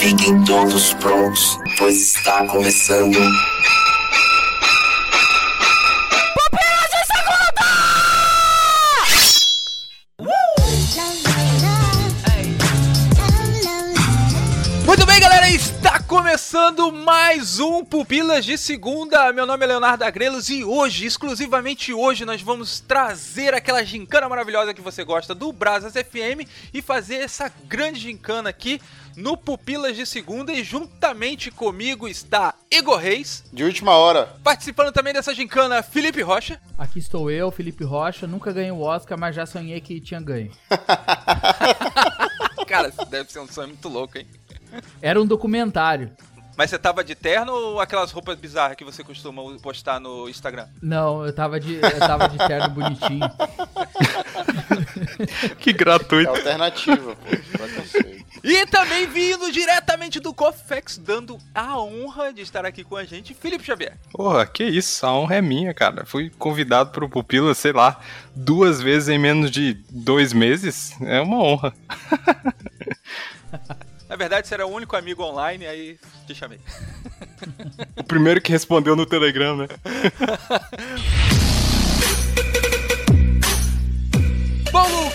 Fiquem 0.00 0.42
todos 0.44 0.94
prontos, 0.94 1.58
pois 1.76 2.16
está 2.16 2.46
começando. 2.46 3.18
Mais 17.28 17.60
um 17.60 17.84
Pupilas 17.84 18.42
de 18.42 18.56
Segunda. 18.56 19.30
Meu 19.34 19.44
nome 19.44 19.62
é 19.62 19.68
Leonardo 19.68 20.02
Agrelos 20.02 20.48
e 20.48 20.64
hoje, 20.64 21.04
exclusivamente 21.04 21.92
hoje, 21.92 22.24
nós 22.24 22.40
vamos 22.40 22.80
trazer 22.80 23.52
aquela 23.52 23.84
gincana 23.84 24.26
maravilhosa 24.26 24.72
que 24.72 24.80
você 24.80 25.04
gosta 25.04 25.34
do 25.34 25.52
Brasas 25.52 25.92
FM 25.92 26.48
e 26.72 26.80
fazer 26.80 27.16
essa 27.16 27.52
grande 27.66 28.00
gincana 28.00 28.48
aqui 28.48 28.80
no 29.14 29.36
Pupilas 29.36 29.94
de 29.94 30.06
Segunda 30.06 30.54
e 30.54 30.64
juntamente 30.64 31.50
comigo 31.50 32.08
está 32.08 32.54
Igor 32.70 32.96
Reis, 32.96 33.44
De 33.52 33.62
última 33.62 33.92
hora. 33.92 34.34
participando 34.42 34.90
também 34.90 35.12
dessa 35.12 35.34
gincana 35.34 35.82
Felipe 35.82 36.22
Rocha. 36.22 36.58
Aqui 36.78 36.98
estou 36.98 37.30
eu, 37.30 37.50
Felipe 37.50 37.84
Rocha. 37.84 38.26
Nunca 38.26 38.54
ganhei 38.54 38.72
o 38.72 38.80
Oscar, 38.80 39.18
mas 39.18 39.36
já 39.36 39.44
sonhei 39.44 39.82
que 39.82 40.00
tinha 40.00 40.18
ganho. 40.18 40.50
Cara, 42.66 42.88
isso 42.88 43.04
deve 43.04 43.30
ser 43.30 43.40
um 43.40 43.46
sonho 43.46 43.68
muito 43.68 43.86
louco, 43.86 44.16
hein? 44.16 44.26
Era 45.02 45.20
um 45.20 45.26
documentário. 45.26 46.10
Mas 46.58 46.70
você 46.70 46.78
tava 46.78 47.04
de 47.04 47.14
terno 47.14 47.52
ou 47.52 47.80
aquelas 47.80 48.10
roupas 48.10 48.36
bizarras 48.36 48.76
que 48.76 48.84
você 48.84 49.04
costuma 49.04 49.40
postar 49.62 50.00
no 50.00 50.28
Instagram? 50.28 50.66
Não, 50.82 51.24
eu 51.24 51.32
tava 51.32 51.60
de, 51.60 51.76
eu 51.76 51.98
tava 52.00 52.28
de 52.28 52.36
terno 52.36 52.68
bonitinho. 52.70 53.30
Que 55.60 55.70
É 55.70 55.72
gratuito. 55.72 56.30
alternativa, 56.30 57.14
pô. 57.14 57.28
E 58.42 58.66
também 58.66 59.06
vindo 59.06 59.52
diretamente 59.52 60.18
do 60.18 60.34
Cofex, 60.34 60.98
dando 60.98 61.38
a 61.54 61.78
honra 61.78 62.32
de 62.32 62.42
estar 62.42 62.66
aqui 62.66 62.82
com 62.82 62.96
a 62.96 63.04
gente, 63.04 63.34
Felipe 63.34 63.64
Xavier. 63.64 63.96
Porra, 64.10 64.44
que 64.44 64.64
isso, 64.64 65.06
a 65.06 65.12
honra 65.12 65.36
é 65.36 65.42
minha, 65.42 65.72
cara. 65.72 66.04
Fui 66.04 66.28
convidado 66.30 66.90
pro 66.90 67.08
Pupila, 67.08 67.54
sei 67.54 67.72
lá, 67.72 68.00
duas 68.34 68.80
vezes 68.80 69.08
em 69.08 69.18
menos 69.18 69.50
de 69.50 69.74
dois 69.90 70.32
meses. 70.32 70.92
É 71.02 71.20
uma 71.20 71.38
honra. 71.38 71.72
Na 74.08 74.16
verdade, 74.16 74.48
você 74.48 74.54
era 74.54 74.66
o 74.66 74.70
único 74.70 74.96
amigo 74.96 75.22
online, 75.22 75.66
aí 75.66 75.98
te 76.26 76.34
chamei. 76.34 76.60
O 77.96 78.02
primeiro 78.02 78.40
que 78.40 78.50
respondeu 78.50 78.96
no 78.96 79.06
Telegram, 79.06 79.56
né? 79.56 79.68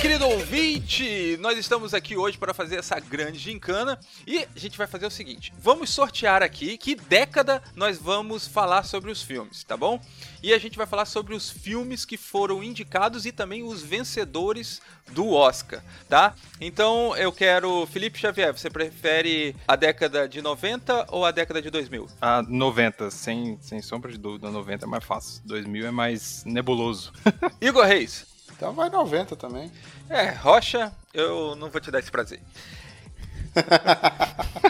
querido 0.04 0.28
ouvinte, 0.28 1.38
nós 1.40 1.58
estamos 1.58 1.94
aqui 1.94 2.18
hoje 2.18 2.38
para 2.38 2.54
fazer 2.54 2.76
essa 2.76 3.00
grande 3.00 3.40
gincana 3.40 3.98
e 4.28 4.40
a 4.40 4.60
gente 4.60 4.78
vai 4.78 4.86
fazer 4.86 5.06
o 5.06 5.10
seguinte: 5.10 5.54
vamos 5.58 5.92
sortear 5.92 6.44
aqui 6.44 6.78
que 6.78 6.94
década 6.94 7.64
nós 7.74 7.98
vamos 8.00 8.46
falar 8.46 8.84
sobre 8.84 9.10
os 9.10 9.22
filmes, 9.24 9.64
tá 9.64 9.78
bom? 9.78 10.02
E 10.44 10.54
a 10.54 10.58
gente 10.58 10.78
vai 10.78 10.86
falar 10.86 11.06
sobre 11.06 11.34
os 11.34 11.50
filmes 11.50 12.04
que 12.04 12.18
foram 12.18 12.62
indicados 12.62 13.26
e 13.26 13.32
também 13.32 13.64
os 13.64 13.82
vencedores 13.82 14.82
do 15.14 15.32
Oscar, 15.32 15.82
tá? 16.10 16.36
Então 16.60 17.16
eu 17.16 17.32
quero, 17.32 17.86
Felipe 17.86 18.20
Xavier, 18.20 18.52
você 18.52 18.70
prefere 18.70 19.56
a 19.66 19.78
década 19.78 20.28
de 20.28 20.42
90 20.42 21.08
ou 21.12 21.26
a 21.26 21.32
década 21.32 21.62
de 21.62 21.70
2000? 21.70 22.10
A 22.22 22.42
90, 22.42 23.10
sem, 23.10 23.58
sem 23.62 23.82
sombra 23.82 24.12
de 24.12 24.18
dúvida, 24.18 24.52
90 24.52 24.84
é 24.84 24.88
mais 24.88 25.06
fácil. 25.06 25.42
2000 25.46 25.88
é 25.88 25.92
mais 25.92 26.44
nebuloso. 26.44 27.14
Igor 27.62 27.86
Reis. 27.86 28.33
Então 28.56 28.74
vai 28.74 28.90
90 28.90 29.36
também. 29.36 29.72
É, 30.10 30.30
Rocha, 30.32 30.92
eu 31.14 31.56
não 31.56 31.70
vou 31.70 31.82
te 31.82 31.92
dar 31.92 32.00
esse 32.00 32.12
prazer. 32.12 32.40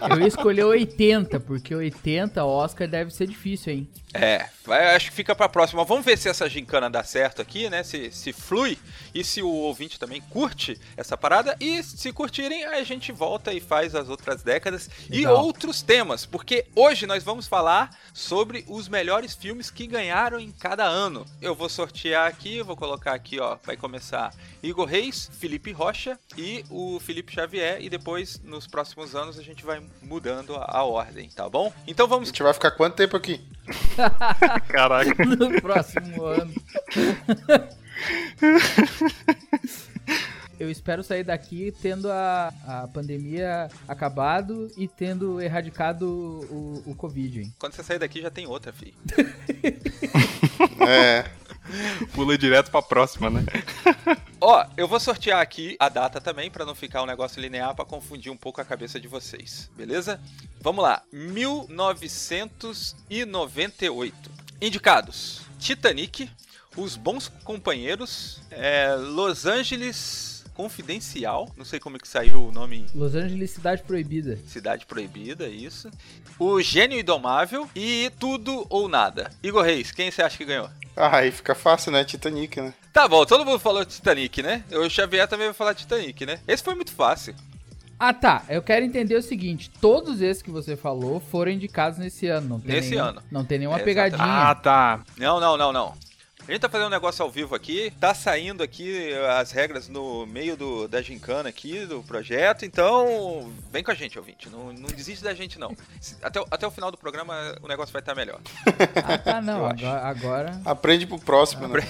Eu 0.09 0.19
ia 0.19 0.27
escolher 0.27 0.65
80, 0.65 1.39
porque 1.39 1.73
80 1.73 2.43
Oscar 2.43 2.87
deve 2.87 3.11
ser 3.11 3.27
difícil, 3.27 3.73
hein? 3.73 3.89
É, 4.13 4.45
acho 4.95 5.09
que 5.09 5.15
fica 5.15 5.33
pra 5.33 5.49
próxima. 5.49 5.83
Vamos 5.83 6.05
ver 6.05 6.17
se 6.17 6.29
essa 6.29 6.47
gincana 6.47 6.87
dá 6.89 7.03
certo 7.03 7.41
aqui, 7.41 7.67
né? 7.69 7.81
Se, 7.83 8.11
se 8.11 8.31
flui 8.31 8.77
e 9.13 9.23
se 9.23 9.41
o 9.41 9.49
ouvinte 9.49 9.99
também 9.99 10.21
curte 10.29 10.79
essa 10.95 11.17
parada. 11.17 11.55
E 11.59 11.81
se 11.81 12.11
curtirem, 12.13 12.63
a 12.65 12.83
gente 12.83 13.11
volta 13.11 13.51
e 13.51 13.59
faz 13.59 13.95
as 13.95 14.09
outras 14.09 14.43
décadas 14.43 14.89
e 15.09 15.17
Legal. 15.19 15.43
outros 15.43 15.81
temas. 15.81 16.25
Porque 16.25 16.65
hoje 16.75 17.07
nós 17.07 17.23
vamos 17.23 17.47
falar 17.47 17.89
sobre 18.13 18.63
os 18.67 18.87
melhores 18.87 19.33
filmes 19.33 19.71
que 19.71 19.87
ganharam 19.87 20.39
em 20.39 20.51
cada 20.51 20.85
ano. 20.85 21.25
Eu 21.41 21.55
vou 21.55 21.67
sortear 21.69 22.27
aqui, 22.27 22.61
vou 22.61 22.75
colocar 22.75 23.13
aqui, 23.13 23.39
ó. 23.39 23.57
Vai 23.63 23.75
começar 23.75 24.31
Igor 24.61 24.85
Reis, 24.85 25.29
Felipe 25.39 25.71
Rocha 25.71 26.19
e 26.37 26.63
o 26.69 26.99
Felipe 26.99 27.33
Xavier. 27.33 27.81
E 27.81 27.89
depois, 27.89 28.39
nos 28.43 28.67
próximos 28.73 29.13
anos, 29.15 29.37
a 29.37 29.43
gente 29.43 29.63
vai 29.63 29.79
mudando 30.01 30.55
a, 30.55 30.79
a 30.79 30.83
ordem, 30.83 31.29
tá 31.29 31.47
bom? 31.47 31.71
Então 31.85 32.07
A 32.07 32.09
vamos 32.09 32.29
gente 32.29 32.41
vai 32.41 32.51
ficar 32.55 32.71
quanto 32.71 32.95
tempo 32.95 33.15
aqui? 33.15 33.39
Caraca. 34.67 35.23
No 35.23 35.61
próximo 35.61 36.25
ano. 36.25 36.51
Eu 40.59 40.71
espero 40.71 41.03
sair 41.03 41.23
daqui 41.23 41.71
tendo 41.83 42.11
a, 42.11 42.51
a 42.65 42.87
pandemia 42.87 43.69
acabado 43.87 44.71
e 44.75 44.87
tendo 44.87 45.39
erradicado 45.39 46.07
o, 46.49 46.81
o 46.87 46.95
Covid, 46.95 47.41
hein? 47.41 47.53
Quando 47.59 47.73
você 47.73 47.83
sair 47.83 47.99
daqui 47.99 48.23
já 48.23 48.31
tem 48.31 48.47
outra, 48.47 48.73
filho. 48.73 48.95
É. 50.87 51.25
Pula 52.13 52.35
direto 52.39 52.71
pra 52.71 52.81
próxima, 52.81 53.29
né? 53.29 53.45
Ó, 54.45 54.65
eu 54.75 54.89
vou 54.89 54.99
sortear 54.99 55.39
aqui 55.39 55.77
a 55.79 55.87
data 55.87 56.19
também 56.19 56.51
pra 56.51 56.65
não 56.65 56.75
ficar 56.75 57.01
um 57.01 57.05
negócio 57.05 57.39
linear 57.39 57.73
pra 57.73 57.85
confundir 57.85 58.29
um 58.29 58.35
pouco 58.35 58.59
a 58.59 58.65
cabeça 58.65 58.99
de 58.99 59.07
vocês, 59.07 59.71
beleza? 59.73 60.19
Vamos 60.59 60.83
lá. 60.83 61.01
1998. 61.13 64.13
Indicados: 64.61 65.43
Titanic, 65.57 66.29
Os 66.75 66.97
Bons 66.97 67.29
Companheiros, 67.45 68.41
é, 68.51 68.93
Los 68.95 69.45
Angeles 69.45 70.43
Confidencial, 70.53 71.49
não 71.55 71.63
sei 71.63 71.79
como 71.79 71.95
é 71.95 71.99
que 71.99 72.07
saiu 72.07 72.49
o 72.49 72.51
nome 72.51 72.85
Los 72.93 73.15
Angeles 73.15 73.51
Cidade 73.51 73.81
Proibida. 73.83 74.37
Cidade 74.45 74.85
Proibida, 74.85 75.47
isso. 75.47 75.89
O 76.37 76.61
Gênio 76.61 76.99
Indomável 76.99 77.69
e 77.73 78.11
Tudo 78.19 78.67
ou 78.69 78.89
Nada. 78.89 79.31
Igor 79.41 79.63
Reis, 79.63 79.93
quem 79.93 80.11
você 80.11 80.21
acha 80.21 80.37
que 80.37 80.43
ganhou? 80.43 80.69
Ah, 80.97 81.19
aí 81.19 81.31
fica 81.31 81.55
fácil, 81.55 81.93
né? 81.93 82.03
Titanic, 82.03 82.59
né? 82.59 82.73
Tá 82.93 83.07
bom, 83.07 83.25
todo 83.25 83.43
mundo 83.43 83.57
falou 83.59 83.83
Titanic, 83.83 84.43
né? 84.43 84.63
O 84.71 84.87
Xavier 84.87 85.27
também 85.27 85.47
vai 85.47 85.53
falar 85.53 85.73
Titanic, 85.73 86.25
né? 86.27 86.39
Esse 86.47 86.63
foi 86.63 86.75
muito 86.75 86.91
fácil. 86.93 87.33
Ah, 87.97 88.13
tá. 88.13 88.43
Eu 88.49 88.61
quero 88.61 88.85
entender 88.85 89.15
o 89.15 89.21
seguinte: 89.21 89.71
todos 89.81 90.21
esses 90.21 90.43
que 90.43 90.51
você 90.51 90.75
falou 90.75 91.19
foram 91.19 91.51
indicados 91.51 91.97
nesse 91.97 92.27
ano. 92.27 92.49
Não 92.49 92.59
tem 92.59 92.75
Nesse 92.75 92.91
nenhum- 92.91 93.03
ano. 93.03 93.21
Não 93.31 93.43
tem 93.45 93.57
nenhuma 93.59 93.79
É, 93.79 93.83
pegadinha. 93.83 94.21
Ah, 94.23 94.53
tá. 94.53 95.01
Não, 95.17 95.39
não, 95.39 95.57
não, 95.57 95.71
não. 95.73 95.93
A 96.45 96.51
gente 96.51 96.59
tá 96.59 96.67
fazendo 96.67 96.87
um 96.87 96.91
negócio 96.91 97.23
ao 97.23 97.31
vivo 97.31 97.55
aqui, 97.55 97.93
tá 98.01 98.13
saindo 98.13 98.61
aqui 98.61 99.13
as 99.39 99.51
regras 99.51 99.87
no 99.87 100.25
meio 100.25 100.57
do, 100.57 100.89
da 100.89 101.01
gincana 101.01 101.47
aqui, 101.47 101.85
do 101.85 102.03
projeto, 102.03 102.65
então 102.65 103.49
vem 103.71 103.81
com 103.81 103.91
a 103.91 103.93
gente, 103.93 104.19
ouvinte, 104.19 104.49
não, 104.49 104.73
não 104.73 104.89
desiste 104.89 105.23
da 105.23 105.33
gente 105.33 105.57
não. 105.57 105.73
Até, 106.21 106.41
o- 106.41 106.47
até 106.51 106.67
o 106.67 106.71
final 106.71 106.91
do 106.91 106.97
programa 106.97 107.33
o 107.61 107.67
negócio 107.69 107.93
vai 107.93 108.01
estar 108.01 108.13
melhor. 108.13 108.41
Ah, 109.05 109.17
tá, 109.17 109.41
não. 109.41 109.59
Eu 109.59 109.65
acho. 109.67 109.85
Agora, 109.85 110.01
agora- 110.09 110.61
Aprende 110.65 111.07
pro 111.07 111.17
próximo, 111.17 111.65
né? 111.67 111.79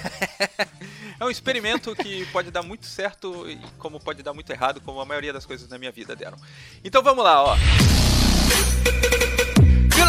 É 1.20 1.26
um 1.26 1.30
experimento 1.30 1.96
que 1.96 2.26
pode 2.28 2.52
dar 2.52 2.64
muito 2.64 2.86
certo 2.86 3.50
e 3.50 3.58
como 3.78 4.00
pode 4.00 4.22
dar 4.24 4.34
muito 4.34 4.52
errado, 4.52 4.82
como 4.82 5.00
a 5.00 5.06
maioria 5.06 5.32
das 5.32 5.46
coisas 5.46 5.70
na 5.70 5.78
minha 5.78 5.92
vida 5.92 6.16
deram. 6.16 6.38
Então 6.84 7.02
vamos 7.02 7.24
lá, 7.24 7.42
ó. 7.44 7.56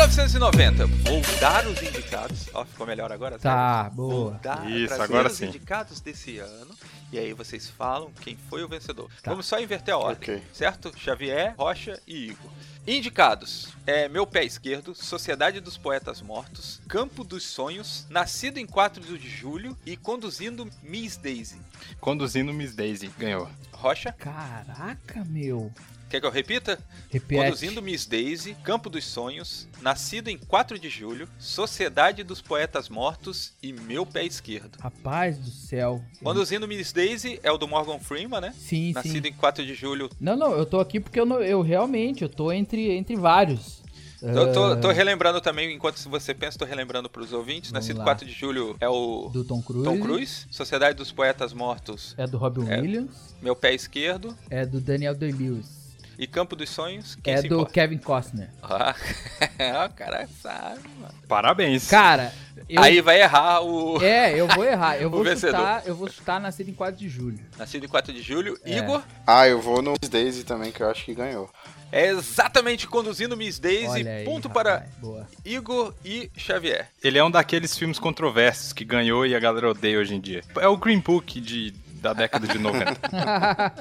1990, 0.06 0.86
vou 0.86 1.22
dar 1.40 1.66
os 1.66 1.80
indicados. 1.82 2.50
Ó, 2.52 2.62
ficou 2.66 2.86
melhor 2.86 3.10
agora? 3.10 3.38
Tá, 3.38 3.88
Vou 3.88 4.10
boa. 4.10 4.40
dar, 4.42 4.70
Isso, 4.70 4.92
agora 5.00 5.28
os 5.28 5.34
sim. 5.38 5.46
indicados 5.46 5.98
desse 6.00 6.36
ano. 6.38 6.74
E 7.10 7.18
aí 7.18 7.32
vocês 7.32 7.70
falam 7.70 8.10
quem 8.20 8.36
foi 8.50 8.62
o 8.62 8.68
vencedor. 8.68 9.08
Tá. 9.22 9.30
Vamos 9.30 9.46
só 9.46 9.58
inverter 9.58 9.94
a 9.94 9.98
ordem, 9.98 10.34
Ok. 10.36 10.42
certo? 10.52 10.92
Xavier, 10.98 11.54
Rocha 11.56 11.98
e 12.06 12.26
Igor. 12.30 12.50
Indicados: 12.86 13.68
é 13.86 14.06
Meu 14.06 14.26
Pé 14.26 14.44
Esquerdo, 14.44 14.94
Sociedade 14.94 15.58
dos 15.58 15.78
Poetas 15.78 16.20
Mortos, 16.20 16.82
Campo 16.86 17.24
dos 17.24 17.42
Sonhos, 17.44 18.06
Nascido 18.10 18.58
em 18.58 18.66
4 18.66 19.02
de 19.02 19.26
Julho 19.28 19.74
e 19.86 19.96
Conduzindo 19.96 20.68
Miss 20.82 21.16
Daisy. 21.16 21.56
Conduzindo 21.98 22.52
Miss 22.52 22.74
Daisy, 22.74 23.10
ganhou. 23.18 23.48
Rocha, 23.72 24.12
Caraca, 24.12 25.24
meu. 25.24 25.72
Quer 26.08 26.20
que 26.20 26.26
eu 26.26 26.30
repita? 26.30 26.78
Repete. 27.10 27.42
Conduzindo 27.42 27.80
Miss 27.82 28.06
Daisy, 28.06 28.54
Campo 28.62 28.88
dos 28.90 29.04
Sonhos, 29.04 29.66
Nascido 29.82 30.28
em 30.28 30.38
4 30.38 30.78
de 30.78 30.88
Julho, 30.88 31.28
Sociedade 31.38 32.22
dos 32.24 32.40
Poetas 32.40 32.88
Mortos 32.88 33.52
e 33.62 33.72
Meu 33.72 34.04
Pé 34.06 34.24
Esquerdo. 34.24 34.78
Rapaz 34.80 35.38
do 35.38 35.50
céu. 35.50 36.02
Conduzindo 36.22 36.66
Miss 36.68 36.92
Daisy 36.92 37.38
é 37.42 37.50
o 37.52 37.58
do 37.58 37.68
Morgan 37.68 37.98
Freeman, 37.98 38.40
né? 38.40 38.54
Sim, 38.56 38.92
Nascido 38.92 39.26
sim. 39.26 39.32
em 39.32 39.36
4 39.36 39.64
de 39.64 39.74
julho. 39.74 40.08
Não, 40.20 40.36
não, 40.36 40.52
eu 40.52 40.66
tô 40.66 40.80
aqui 40.80 40.98
porque 41.00 41.18
eu, 41.20 41.26
não- 41.26 41.40
eu 41.40 41.62
realmente, 41.62 42.22
eu 42.22 42.28
tô 42.28 42.50
entre, 42.52 42.90
entre 42.92 43.14
vários. 43.16 43.82
Eu 44.22 44.50
tô, 44.54 44.64
Ah, 44.72 44.76
tô 44.76 44.90
relembrando 44.90 45.38
também, 45.38 45.74
enquanto 45.76 45.98
você 46.08 46.32
pensa, 46.32 46.58
tô 46.58 46.64
relembrando 46.64 47.10
pros 47.10 47.30
ouvintes. 47.34 47.70
Vamos 47.70 47.84
Nascido 47.86 47.98
lá. 47.98 48.04
4 48.04 48.24
de 48.26 48.32
julho 48.32 48.74
é 48.80 48.88
o 48.88 49.28
Do 49.30 49.44
Tom 49.44 49.60
Cruise. 49.60 49.84
Tom 49.84 50.00
Cruise. 50.00 50.46
Sociedade 50.50 50.96
dos 50.96 51.12
Poetas 51.12 51.52
Mortos, 51.52 52.14
É 52.16 52.26
do 52.26 52.38
Robin 52.38 52.66
É. 52.70 52.80
Williams. 52.80 53.34
Meu 53.42 53.54
Pé 53.54 53.74
Esquerdo. 53.74 54.34
É 54.48 54.64
do 54.64 54.80
Daniel 54.80 55.14
Day-Lewis. 55.14 55.83
E 56.18 56.26
Campo 56.26 56.54
dos 56.56 56.70
Sonhos, 56.70 57.16
quem 57.22 57.34
É 57.34 57.42
do 57.42 57.46
importa? 57.46 57.72
Kevin 57.72 57.98
Costner. 57.98 58.50
Ah, 58.62 59.86
o 59.90 59.94
cara 59.94 60.28
sabe, 60.42 60.80
mano. 61.00 61.14
Parabéns. 61.28 61.88
Cara, 61.88 62.32
eu... 62.68 62.82
Aí 62.82 63.00
vai 63.00 63.20
errar 63.20 63.60
o 63.62 64.02
É, 64.02 64.38
eu 64.38 64.46
vou 64.48 64.64
errar. 64.64 64.96
Eu 64.96 65.08
vou 65.10 65.22
vencedor. 65.24 65.58
chutar, 65.58 65.82
eu 65.86 65.94
vou 65.94 66.10
chutar 66.10 66.40
nascido 66.40 66.68
em 66.70 66.74
4 66.74 66.96
de 66.96 67.08
julho. 67.08 67.38
Nascido 67.58 67.84
em 67.84 67.88
4 67.88 68.12
de 68.12 68.22
julho. 68.22 68.58
É. 68.64 68.78
Igor 68.78 69.02
Ah, 69.26 69.46
eu 69.48 69.60
vou 69.60 69.80
no 69.82 69.92
Miss 69.92 70.08
Daisy 70.10 70.44
também, 70.44 70.70
que 70.72 70.82
eu 70.82 70.90
acho 70.90 71.04
que 71.04 71.14
ganhou. 71.14 71.48
é 71.92 72.08
exatamente 72.08 72.86
conduzindo 72.86 73.36
Miss 73.36 73.58
Daisy. 73.58 74.06
Aí, 74.08 74.24
ponto 74.24 74.48
rapaz, 74.48 74.64
para 74.66 74.86
Boa. 74.98 75.26
Igor 75.44 75.94
e 76.04 76.30
Xavier. 76.36 76.88
Ele 77.02 77.18
é 77.18 77.24
um 77.24 77.30
daqueles 77.30 77.76
filmes 77.76 77.98
controversos 77.98 78.72
que 78.72 78.84
ganhou 78.84 79.24
e 79.26 79.34
a 79.34 79.40
galera 79.40 79.70
odeia 79.70 79.98
hoje 79.98 80.14
em 80.14 80.20
dia. 80.20 80.42
É 80.56 80.68
o 80.68 80.76
Green 80.76 81.00
Book 81.00 81.40
de, 81.40 81.70
da 82.00 82.12
década 82.12 82.46
de 82.46 82.58
90. 82.58 83.00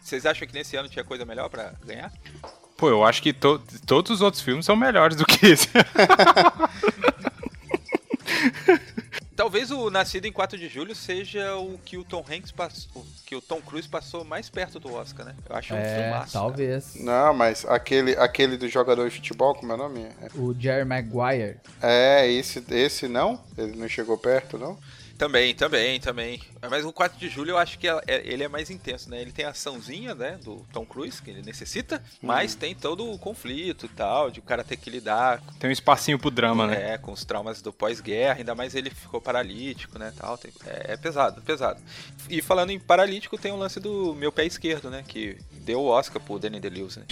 Vocês 0.00 0.26
acham 0.26 0.46
que 0.46 0.54
nesse 0.54 0.76
ano 0.76 0.88
tinha 0.88 1.04
coisa 1.04 1.24
melhor 1.24 1.48
pra 1.48 1.72
ganhar? 1.84 2.12
Pô, 2.76 2.88
eu 2.88 3.04
acho 3.04 3.22
que 3.22 3.32
to- 3.32 3.62
todos 3.86 4.10
os 4.10 4.20
outros 4.22 4.42
filmes 4.42 4.64
são 4.64 4.74
melhores 4.76 5.16
do 5.16 5.24
que 5.26 5.46
esse. 5.46 5.68
Talvez 9.36 9.70
o 9.70 9.88
Nascido 9.90 10.26
em 10.26 10.32
4 10.32 10.58
de 10.58 10.68
Julho 10.68 10.94
seja 10.94 11.56
o 11.56 11.78
que 11.82 11.96
o 11.96 12.04
Tom 12.04 12.22
Hanks 12.30 12.52
passou, 12.52 13.06
que 13.24 13.34
o 13.34 13.40
Tom 13.40 13.60
Cruise 13.62 13.88
passou 13.88 14.22
mais 14.22 14.50
perto 14.50 14.78
do 14.78 14.92
Oscar, 14.92 15.24
né? 15.24 15.34
Eu 15.48 15.56
acho 15.56 15.72
um 15.72 15.78
É, 15.78 15.84
filmaço. 16.02 16.32
cara. 16.32 16.44
talvez. 16.44 16.94
Não, 16.96 17.32
mas 17.32 17.64
aquele, 17.64 18.12
aquele 18.18 18.58
do 18.58 18.68
jogador 18.68 19.08
de 19.08 19.16
futebol, 19.16 19.54
como 19.54 19.72
é 19.72 19.74
o 19.76 19.78
nome? 19.78 20.06
O 20.34 20.52
Jerry 20.58 20.84
Maguire. 20.84 21.56
É, 21.80 22.30
esse, 22.30 22.62
esse 22.70 23.08
não? 23.08 23.42
Ele 23.56 23.76
não 23.76 23.88
chegou 23.88 24.18
perto, 24.18 24.58
não? 24.58 24.78
Também, 25.20 25.54
também, 25.54 26.00
também. 26.00 26.40
Mas 26.70 26.82
o 26.82 26.90
4 26.94 27.18
de 27.18 27.28
julho 27.28 27.50
eu 27.50 27.58
acho 27.58 27.78
que 27.78 27.86
ela- 27.86 28.02
é- 28.06 28.22
ele 28.24 28.42
é 28.42 28.48
mais 28.48 28.70
intenso, 28.70 29.10
né? 29.10 29.20
Ele 29.20 29.30
tem 29.30 29.44
a 29.44 29.50
açãozinha, 29.50 30.14
né, 30.14 30.38
do 30.42 30.64
Tom 30.72 30.86
Cruise, 30.86 31.20
que 31.20 31.28
ele 31.28 31.42
necessita, 31.42 32.02
mas 32.22 32.54
tem 32.54 32.74
todo 32.74 33.06
o 33.06 33.18
conflito 33.18 33.84
e 33.84 33.88
tal, 33.90 34.30
de 34.30 34.40
o 34.40 34.42
cara 34.42 34.64
ter 34.64 34.78
que 34.78 34.88
lidar 34.88 35.42
Tem 35.58 35.68
um 35.68 35.72
espacinho 35.74 36.18
pro 36.18 36.30
drama, 36.30 36.66
né? 36.66 36.94
é, 36.94 36.96
com 36.98 37.12
os 37.12 37.22
traumas 37.22 37.60
do 37.60 37.70
pós-guerra, 37.70 38.38
ainda 38.38 38.54
mais 38.54 38.74
ele 38.74 38.88
ficou 38.88 39.20
paralítico, 39.20 39.98
né, 39.98 40.10
tal. 40.16 40.38
tem- 40.38 40.52
é, 40.66 40.94
é 40.94 40.96
pesado, 40.96 41.42
pesado. 41.42 41.78
E 42.30 42.40
falando 42.40 42.70
em 42.70 42.78
paralítico, 42.80 43.36
tem 43.36 43.52
o 43.52 43.56
lance 43.56 43.78
do 43.78 44.14
meu 44.14 44.32
pé 44.32 44.46
esquerdo, 44.46 44.88
né, 44.88 45.04
que 45.06 45.36
deu 45.52 45.80
o 45.80 45.86
Oscar 45.88 46.22
pro 46.22 46.38
Danny 46.38 46.58
DeLewis, 46.60 46.96
né. 46.96 47.04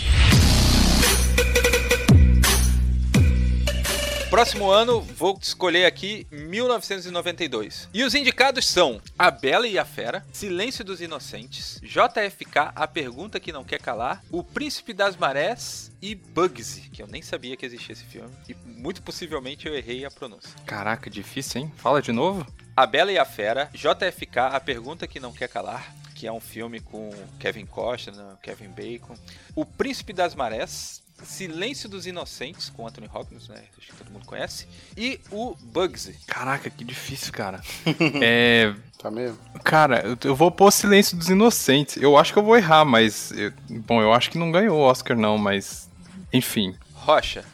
Próximo 4.30 4.70
ano, 4.70 5.00
vou 5.00 5.38
escolher 5.40 5.86
aqui 5.86 6.26
1992. 6.30 7.88
E 7.94 8.04
os 8.04 8.14
indicados 8.14 8.66
são 8.66 9.00
A 9.18 9.30
Bela 9.30 9.66
e 9.66 9.78
a 9.78 9.86
Fera, 9.86 10.22
Silêncio 10.30 10.84
dos 10.84 11.00
Inocentes, 11.00 11.80
JFK, 11.82 12.72
A 12.74 12.86
Pergunta 12.86 13.40
que 13.40 13.52
Não 13.52 13.64
Quer 13.64 13.80
Calar, 13.80 14.22
O 14.30 14.44
Príncipe 14.44 14.92
das 14.92 15.16
Marés 15.16 15.90
e 16.02 16.14
Bugsy, 16.14 16.90
que 16.90 17.02
eu 17.02 17.06
nem 17.06 17.22
sabia 17.22 17.56
que 17.56 17.64
existia 17.64 17.94
esse 17.94 18.04
filme. 18.04 18.30
E 18.46 18.54
muito 18.66 19.02
possivelmente 19.02 19.66
eu 19.66 19.74
errei 19.74 20.04
a 20.04 20.10
pronúncia. 20.10 20.50
Caraca, 20.66 21.08
difícil, 21.08 21.62
hein? 21.62 21.72
Fala 21.78 22.02
de 22.02 22.12
novo. 22.12 22.46
A 22.78 22.86
Bela 22.86 23.10
e 23.10 23.18
a 23.18 23.24
Fera, 23.24 23.68
JFK, 23.74 24.38
A 24.52 24.60
Pergunta 24.60 25.04
que 25.08 25.18
Não 25.18 25.32
Quer 25.32 25.48
Calar, 25.48 25.92
que 26.14 26.28
é 26.28 26.32
um 26.32 26.38
filme 26.38 26.78
com 26.78 27.10
Kevin 27.36 27.66
Costner, 27.66 28.14
Kevin 28.40 28.68
Bacon. 28.68 29.16
O 29.56 29.64
Príncipe 29.66 30.12
das 30.12 30.36
Marés, 30.36 31.02
Silêncio 31.24 31.88
dos 31.88 32.06
Inocentes, 32.06 32.70
com 32.70 32.86
Anthony 32.86 33.10
Hopkins, 33.12 33.48
né? 33.48 33.64
Acho 33.76 33.88
que 33.88 33.96
todo 33.96 34.12
mundo 34.12 34.24
conhece. 34.26 34.68
E 34.96 35.18
o 35.32 35.56
Bugsy. 35.60 36.16
Caraca, 36.28 36.70
que 36.70 36.84
difícil, 36.84 37.32
cara. 37.32 37.60
é. 38.22 38.72
Tá 38.96 39.10
mesmo? 39.10 39.38
Cara, 39.64 40.00
eu- 40.06 40.16
eu 40.22 40.36
vou 40.36 40.50
pôr 40.52 40.70
Silêncio 40.70 41.16
dos 41.16 41.28
Inocentes. 41.28 41.96
Eu 42.00 42.16
acho 42.16 42.32
que 42.32 42.38
eu 42.38 42.44
vou 42.44 42.56
errar, 42.56 42.84
mas. 42.84 43.32
eu- 43.32 43.52
bom, 43.68 44.00
eu 44.00 44.12
acho 44.12 44.30
que 44.30 44.38
não 44.38 44.52
ganhou 44.52 44.78
o 44.78 44.82
Oscar, 44.82 45.16
não, 45.16 45.36
mas. 45.36 45.90
Enfim. 46.32 46.76
Rocha. 46.94 47.44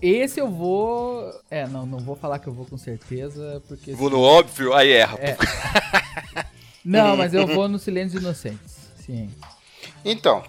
Esse 0.00 0.40
eu 0.40 0.50
vou. 0.50 1.32
É, 1.50 1.66
não, 1.66 1.84
não 1.84 1.98
vou 1.98 2.16
falar 2.16 2.38
que 2.38 2.46
eu 2.46 2.52
vou 2.52 2.66
com 2.66 2.78
certeza, 2.78 3.62
porque. 3.68 3.92
Vou 3.92 4.10
no 4.10 4.20
óbvio, 4.20 4.72
aí 4.74 4.92
erra. 4.92 5.18
É. 5.18 5.36
Não, 6.84 7.14
mas 7.14 7.34
eu 7.34 7.46
vou 7.46 7.68
no 7.68 7.78
Silêncio 7.78 8.18
dos 8.18 8.22
Inocentes. 8.22 8.78
Sim. 9.04 9.30
Então, 10.04 10.42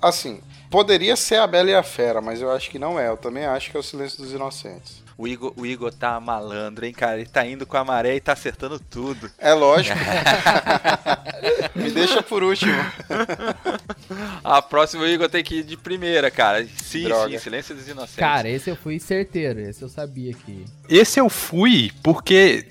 assim, 0.00 0.40
poderia 0.70 1.16
ser 1.16 1.36
a 1.36 1.46
Bela 1.46 1.70
e 1.70 1.74
a 1.74 1.82
Fera, 1.82 2.20
mas 2.20 2.42
eu 2.42 2.50
acho 2.50 2.70
que 2.70 2.78
não 2.78 2.98
é. 2.98 3.08
Eu 3.08 3.16
também 3.16 3.46
acho 3.46 3.70
que 3.70 3.76
é 3.76 3.80
o 3.80 3.82
Silêncio 3.82 4.18
dos 4.18 4.32
Inocentes. 4.32 5.02
O 5.20 5.28
Igor, 5.28 5.52
o 5.54 5.66
Igor 5.66 5.92
tá 5.92 6.18
malandro, 6.18 6.86
hein, 6.86 6.94
cara? 6.94 7.16
Ele 7.16 7.28
tá 7.28 7.46
indo 7.46 7.66
com 7.66 7.76
a 7.76 7.84
maré 7.84 8.16
e 8.16 8.20
tá 8.22 8.32
acertando 8.32 8.80
tudo. 8.80 9.30
É 9.36 9.52
lógico. 9.52 9.98
Me 11.76 11.90
deixa 11.90 12.22
por 12.22 12.42
último. 12.42 12.72
A 14.42 14.62
próxima 14.62 15.02
o 15.02 15.06
Igor 15.06 15.28
tem 15.28 15.44
que 15.44 15.56
ir 15.56 15.62
de 15.62 15.76
primeira, 15.76 16.30
cara. 16.30 16.66
Sim, 16.74 17.04
Droga. 17.04 17.32
sim, 17.32 17.38
Silêncio 17.38 17.74
dos 17.74 17.86
Inocentes. 17.86 18.16
Cara, 18.16 18.48
esse 18.48 18.70
eu 18.70 18.76
fui 18.76 18.98
certeiro. 18.98 19.60
Esse 19.60 19.82
eu 19.82 19.90
sabia 19.90 20.32
que. 20.32 20.64
Esse 20.88 21.20
eu 21.20 21.28
fui 21.28 21.92
porque 22.02 22.66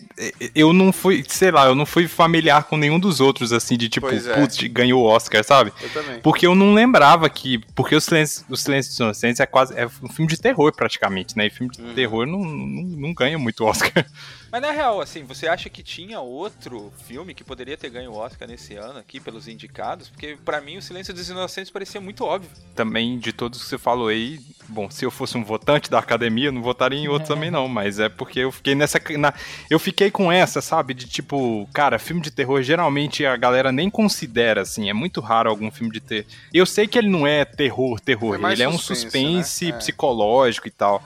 eu 0.54 0.74
não 0.74 0.92
fui, 0.92 1.24
sei 1.28 1.50
lá, 1.50 1.66
eu 1.66 1.76
não 1.76 1.86
fui 1.86 2.08
familiar 2.08 2.64
com 2.66 2.76
nenhum 2.76 3.00
dos 3.00 3.20
outros, 3.20 3.54
assim, 3.54 3.78
de 3.78 3.88
tipo, 3.88 4.08
Pois 4.08 4.28
é. 4.28 4.36
putz, 4.36 4.58
ganhou 4.68 5.04
o 5.04 5.06
Oscar, 5.06 5.44
sabe? 5.44 5.72
Eu 5.82 5.90
também. 5.90 6.20
Porque 6.20 6.46
eu 6.46 6.54
não 6.56 6.74
lembrava 6.74 7.30
que. 7.30 7.60
Porque 7.74 7.96
o 7.96 8.02
Silêncio, 8.02 8.46
o 8.50 8.58
Silêncio 8.58 8.92
dos 8.92 9.00
Inocentes 9.00 9.40
é 9.40 9.46
quase. 9.46 9.74
É 9.78 9.86
um 9.86 10.10
filme 10.10 10.30
de 10.30 10.38
terror, 10.38 10.74
praticamente, 10.76 11.38
né? 11.38 11.48
E 11.48 11.50
filme 11.50 11.72
de 11.72 11.82
terror 11.94 12.26
não, 12.26 12.40
não, 12.40 12.84
não 12.84 13.14
ganha 13.14 13.38
muito 13.38 13.64
Oscar. 13.64 14.06
Mas 14.52 14.62
na 14.62 14.72
real, 14.72 15.00
assim, 15.00 15.24
você 15.24 15.48
acha 15.48 15.70
que 15.70 15.84
tinha 15.84 16.20
outro 16.20 16.92
filme 17.08 17.34
que 17.36 17.44
poderia 17.44 17.78
ter 17.78 17.90
ganho 17.90 18.12
o 18.12 18.16
Oscar 18.16 18.48
nesse 18.48 18.76
ano 18.76 18.98
aqui 18.98 19.20
pelos 19.20 19.48
indicados? 19.48 20.10
Porque 20.10 20.38
pra 20.44 20.60
mim 20.60 20.78
o 20.78 20.82
Silêncio 20.82 21.14
dos 21.14 21.30
Inocentes 21.30 21.72
parecia 21.72 22.02
muito 22.02 22.26
óbvio. 22.26 22.50
Também, 22.76 23.20
de 23.20 23.32
todos 23.32 23.62
que 23.62 23.70
você 23.70 23.78
falou 23.78 24.08
aí, 24.08 24.40
bom, 24.70 24.90
se 24.90 25.04
eu 25.06 25.12
fosse 25.12 25.38
um 25.38 25.44
votante 25.44 25.90
da 25.90 26.00
academia, 26.00 26.48
eu 26.48 26.52
não 26.52 26.62
votaria 26.62 27.00
em 27.00 27.08
outro 27.08 27.28
também, 27.28 27.50
não. 27.52 27.68
Mas 27.68 28.00
é 28.00 28.08
porque 28.10 28.40
eu 28.40 28.52
fiquei 28.52 28.76
nessa. 28.76 29.02
na- 29.18 29.34
eu 29.70 29.80
fiquei 29.80 30.10
com 30.12 30.32
essa, 30.32 30.62
sabe? 30.62 30.94
De 30.94 31.06
tipo, 31.08 31.68
cara, 31.74 31.98
filme 32.00 32.22
de 32.22 32.32
terror 32.32 32.62
geralmente 32.62 33.26
a 33.26 33.36
galera 33.36 33.72
nem 33.72 33.90
considera, 33.90 34.62
assim. 34.62 34.90
É 34.90 34.94
muito 34.94 35.20
raro 35.22 35.50
algum 35.50 35.70
filme 35.72 35.92
de 35.92 36.00
terror. 36.00 36.26
Eu 36.54 36.66
sei 36.66 36.88
que 36.88 36.98
ele 36.98 37.10
não 37.10 37.26
é 37.28 37.44
terror, 37.44 38.00
terror. 38.00 38.40
É 38.48 38.52
ele 38.54 38.64
é 38.64 38.70
um 38.70 38.78
suspense, 38.78 39.02
suspense 39.04 39.66
né? 39.66 39.72
É. 39.72 39.78
psicológico 39.78 40.68
e 40.68 40.72
tal. 40.72 41.04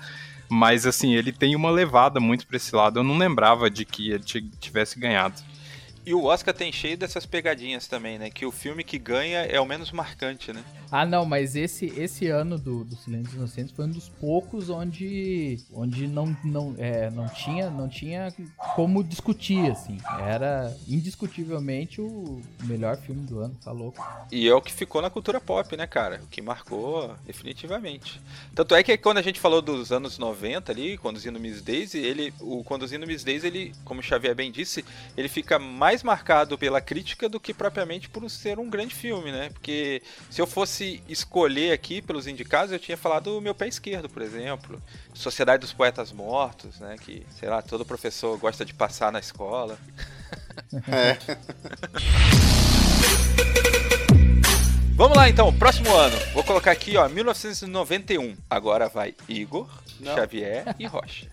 Mas, 0.49 0.85
assim, 0.85 1.13
ele 1.15 1.31
tem 1.31 1.55
uma 1.55 1.71
levada 1.71 2.19
muito 2.19 2.45
pra 2.45 2.57
esse 2.57 2.75
lado. 2.75 2.99
Eu 2.99 3.03
não 3.03 3.17
lembrava 3.17 3.69
de 3.71 3.85
que 3.85 4.11
ele 4.11 4.23
ti- 4.23 4.49
tivesse 4.59 4.99
ganhado. 4.99 5.35
E 6.05 6.13
o 6.13 6.25
Oscar 6.25 6.53
tem 6.53 6.71
cheio 6.71 6.97
dessas 6.97 7.25
pegadinhas 7.25 7.87
também, 7.87 8.19
né? 8.19 8.29
Que 8.29 8.45
o 8.45 8.51
filme 8.51 8.83
que 8.83 8.99
ganha 8.99 9.39
é 9.39 9.59
o 9.59 9.65
menos 9.65 9.91
marcante, 9.91 10.51
né? 10.51 10.63
Ah, 10.91 11.05
não, 11.05 11.25
mas 11.25 11.55
esse, 11.55 11.85
esse 11.97 12.27
ano 12.27 12.57
do, 12.57 12.83
do 12.83 12.95
Silêncio 12.95 13.25
dos 13.25 13.33
Inocentes 13.33 13.75
foi 13.75 13.85
um 13.85 13.89
dos 13.89 14.09
poucos 14.09 14.69
onde, 14.69 15.57
onde 15.73 16.07
não, 16.07 16.37
não, 16.43 16.75
é, 16.77 17.09
não, 17.09 17.27
tinha, 17.27 17.69
não 17.69 17.89
tinha 17.89 18.33
como 18.75 19.03
discutir, 19.03 19.71
assim. 19.71 19.97
Era 20.19 20.75
indiscutivelmente 20.87 21.99
o 21.99 22.41
melhor 22.63 22.97
filme 22.97 23.25
do 23.25 23.39
ano, 23.39 23.55
tá 23.63 23.71
louco. 23.71 24.05
E 24.31 24.47
é 24.47 24.53
o 24.53 24.61
que 24.61 24.71
ficou 24.71 25.01
na 25.01 25.09
cultura 25.09 25.39
pop, 25.39 25.75
né, 25.75 25.87
cara? 25.87 26.21
O 26.23 26.27
que 26.27 26.41
marcou 26.41 27.15
definitivamente. 27.25 28.21
Tanto 28.53 28.75
é 28.75 28.83
que 28.83 28.97
quando 28.97 29.17
a 29.17 29.21
gente 29.21 29.39
falou 29.39 29.61
dos 29.61 29.91
anos 29.91 30.17
90 30.17 30.71
ali, 30.71 30.97
Conduzindo 30.97 31.39
Miss 31.39 31.61
Daisy, 31.61 31.97
ele, 31.97 32.33
o 32.39 32.63
Conduzindo 32.63 33.07
Miss 33.07 33.23
Daisy, 33.23 33.47
ele, 33.47 33.73
como 33.83 33.99
o 33.99 34.03
Xavier 34.03 34.35
bem 34.35 34.51
disse, 34.51 34.85
ele 35.17 35.27
fica 35.27 35.57
mais 35.57 35.92
marcado 36.01 36.57
pela 36.57 36.81
crítica 36.81 37.29
do 37.29 37.39
que 37.39 37.53
propriamente 37.53 38.09
por 38.09 38.27
ser 38.29 38.57
um 38.57 38.69
grande 38.69 38.95
filme, 38.95 39.31
né? 39.31 39.49
Porque 39.49 40.01
se 40.29 40.41
eu 40.41 40.47
fosse 40.47 41.03
escolher 41.07 41.73
aqui 41.73 42.01
pelos 42.01 42.25
indicados, 42.25 42.71
eu 42.71 42.79
tinha 42.79 42.97
falado 42.97 43.37
o 43.37 43.41
Meu 43.41 43.53
Pé 43.53 43.67
Esquerdo, 43.67 44.09
por 44.09 44.21
exemplo. 44.21 44.81
Sociedade 45.13 45.61
dos 45.61 45.73
Poetas 45.73 46.11
Mortos, 46.11 46.79
né? 46.79 46.95
Que, 46.99 47.25
sei 47.37 47.49
lá, 47.49 47.61
todo 47.61 47.85
professor 47.85 48.37
gosta 48.39 48.63
de 48.63 48.73
passar 48.73 49.11
na 49.11 49.19
escola. 49.19 49.77
É. 50.87 51.17
Vamos 54.95 55.17
lá 55.17 55.27
então, 55.27 55.51
próximo 55.57 55.93
ano. 55.93 56.15
Vou 56.33 56.43
colocar 56.43 56.71
aqui, 56.71 56.95
ó, 56.97 57.07
1991. 57.09 58.37
Agora 58.49 58.87
vai 58.87 59.15
Igor, 59.27 59.67
Não. 59.99 60.13
Xavier 60.15 60.75
e 60.77 60.85
Rocha. 60.85 61.27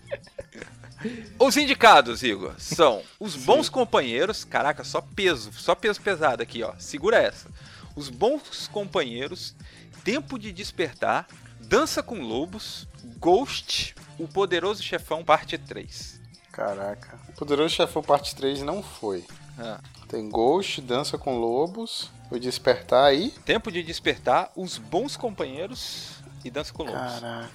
Os 1.39 1.57
indicados, 1.57 2.23
Igor, 2.23 2.53
são 2.57 3.01
os 3.19 3.35
bons 3.35 3.69
companheiros. 3.69 4.43
Caraca, 4.43 4.83
só 4.83 5.01
peso, 5.01 5.51
só 5.53 5.75
peso 5.75 6.01
pesado 6.01 6.41
aqui, 6.43 6.63
ó. 6.63 6.73
Segura 6.77 7.17
essa. 7.17 7.49
Os 7.95 8.09
bons 8.09 8.67
companheiros, 8.67 9.55
Tempo 10.03 10.37
de 10.39 10.51
Despertar, 10.51 11.27
Dança 11.59 12.01
com 12.03 12.19
Lobos, 12.21 12.87
Ghost, 13.19 13.95
O 14.17 14.27
Poderoso 14.27 14.81
Chefão, 14.83 15.23
parte 15.23 15.57
3. 15.57 16.19
Caraca. 16.51 17.17
Poderoso 17.37 17.73
Chefão 17.73 18.03
Parte 18.03 18.35
3 18.35 18.61
não 18.61 18.83
foi. 18.83 19.25
Ah. 19.57 19.79
Tem 20.11 20.27
Ghost, 20.27 20.81
Dança 20.81 21.17
com 21.17 21.39
Lobos, 21.39 22.11
O 22.29 22.37
Despertar 22.37 23.05
aí. 23.05 23.33
Tempo 23.45 23.71
de 23.71 23.81
Despertar, 23.81 24.51
Os 24.57 24.77
Bons 24.77 25.15
Companheiros 25.15 26.21
e 26.43 26.51
Dança 26.51 26.73
com 26.73 26.83
Lobos. 26.83 26.99
Caraca. 26.99 27.49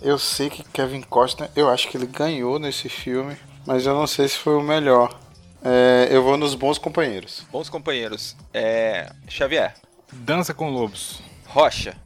Eu 0.00 0.16
sei 0.16 0.48
que 0.48 0.62
Kevin 0.62 1.02
Costner, 1.02 1.50
eu 1.56 1.68
acho 1.68 1.88
que 1.88 1.96
ele 1.96 2.06
ganhou 2.06 2.60
nesse 2.60 2.88
filme, 2.88 3.36
mas 3.66 3.84
eu 3.84 3.94
não 3.94 4.06
sei 4.06 4.28
se 4.28 4.36
foi 4.36 4.54
o 4.54 4.62
melhor. 4.62 5.18
É, 5.60 6.06
eu 6.12 6.22
vou 6.22 6.36
nos 6.36 6.54
Bons 6.54 6.78
Companheiros. 6.78 7.44
Bons 7.50 7.68
Companheiros, 7.68 8.36
é. 8.54 9.10
Xavier, 9.28 9.74
Dança 10.12 10.54
com 10.54 10.70
Lobos. 10.70 11.20
Rocha, 11.46 11.96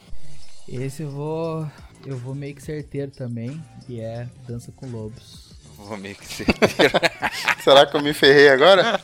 Esse 0.66 1.02
eu 1.02 1.10
vou. 1.10 1.70
Eu 2.06 2.16
vou 2.16 2.34
meio 2.34 2.54
que 2.54 2.62
certeiro 2.62 3.10
também, 3.10 3.62
que 3.86 4.00
é 4.00 4.26
Dança 4.48 4.72
com 4.72 4.86
Lobos. 4.86 5.51
Vou 5.82 5.96
meio 5.96 6.14
que 6.14 6.26
ser. 6.26 6.46
Será 7.62 7.86
que 7.86 7.96
eu 7.96 8.02
me 8.02 8.12
ferrei 8.12 8.48
agora? 8.48 9.00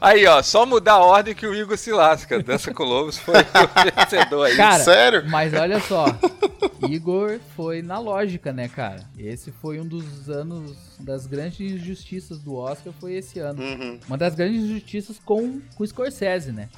Aí, 0.00 0.26
ó, 0.26 0.42
só 0.42 0.64
mudar 0.64 0.94
a 0.94 1.04
ordem 1.04 1.34
que 1.34 1.46
o 1.46 1.54
Igor 1.54 1.76
se 1.76 1.92
lasca. 1.92 2.42
Dança 2.42 2.72
com 2.72 2.84
Lobos 2.84 3.18
foi 3.18 3.34
o 3.34 4.00
vencedor 4.00 4.46
aí. 4.46 4.56
Cara, 4.56 4.84
Sério? 4.84 5.24
Mas 5.28 5.52
olha 5.54 5.80
só, 5.80 6.06
Igor 6.88 7.38
foi 7.54 7.82
na 7.82 7.98
lógica, 7.98 8.52
né, 8.52 8.68
cara? 8.68 9.04
Esse 9.18 9.50
foi 9.50 9.80
um 9.80 9.86
dos 9.86 10.28
anos 10.28 10.76
das 10.98 11.26
grandes 11.26 11.60
injustiças 11.60 12.38
do 12.38 12.54
Oscar, 12.54 12.92
foi 13.00 13.14
esse 13.14 13.38
ano. 13.38 13.62
Uhum. 13.62 14.00
Uma 14.06 14.16
das 14.16 14.34
grandes 14.34 14.62
injustiças 14.62 15.18
com 15.24 15.60
com 15.74 15.84
o 15.84 15.86
Scorsese, 15.86 16.52
né? 16.52 16.68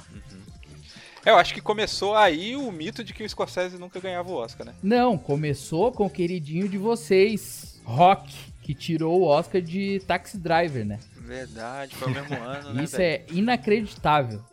Eu 1.25 1.35
acho 1.35 1.53
que 1.53 1.61
começou 1.61 2.15
aí 2.15 2.55
o 2.55 2.71
mito 2.71 3.03
de 3.03 3.13
que 3.13 3.23
o 3.23 3.29
Scorsese 3.29 3.77
nunca 3.77 3.99
ganhava 3.99 4.29
o 4.29 4.35
Oscar, 4.35 4.65
né? 4.65 4.73
Não, 4.81 5.17
começou 5.17 5.91
com 5.91 6.05
o 6.05 6.09
queridinho 6.09 6.67
de 6.67 6.77
vocês, 6.77 7.79
Rock, 7.83 8.33
que 8.69 8.75
tirou 8.75 9.21
o 9.21 9.25
Oscar 9.25 9.59
de 9.59 9.99
Taxi 10.05 10.37
Driver, 10.37 10.85
né? 10.85 10.99
Verdade, 11.17 11.95
foi 11.95 12.07
o 12.07 12.11
mesmo 12.13 12.35
ano, 12.37 12.71
né? 12.75 12.83
Isso 12.83 12.97
velho? 12.97 13.23
é 13.27 13.33
inacreditável. 13.33 14.43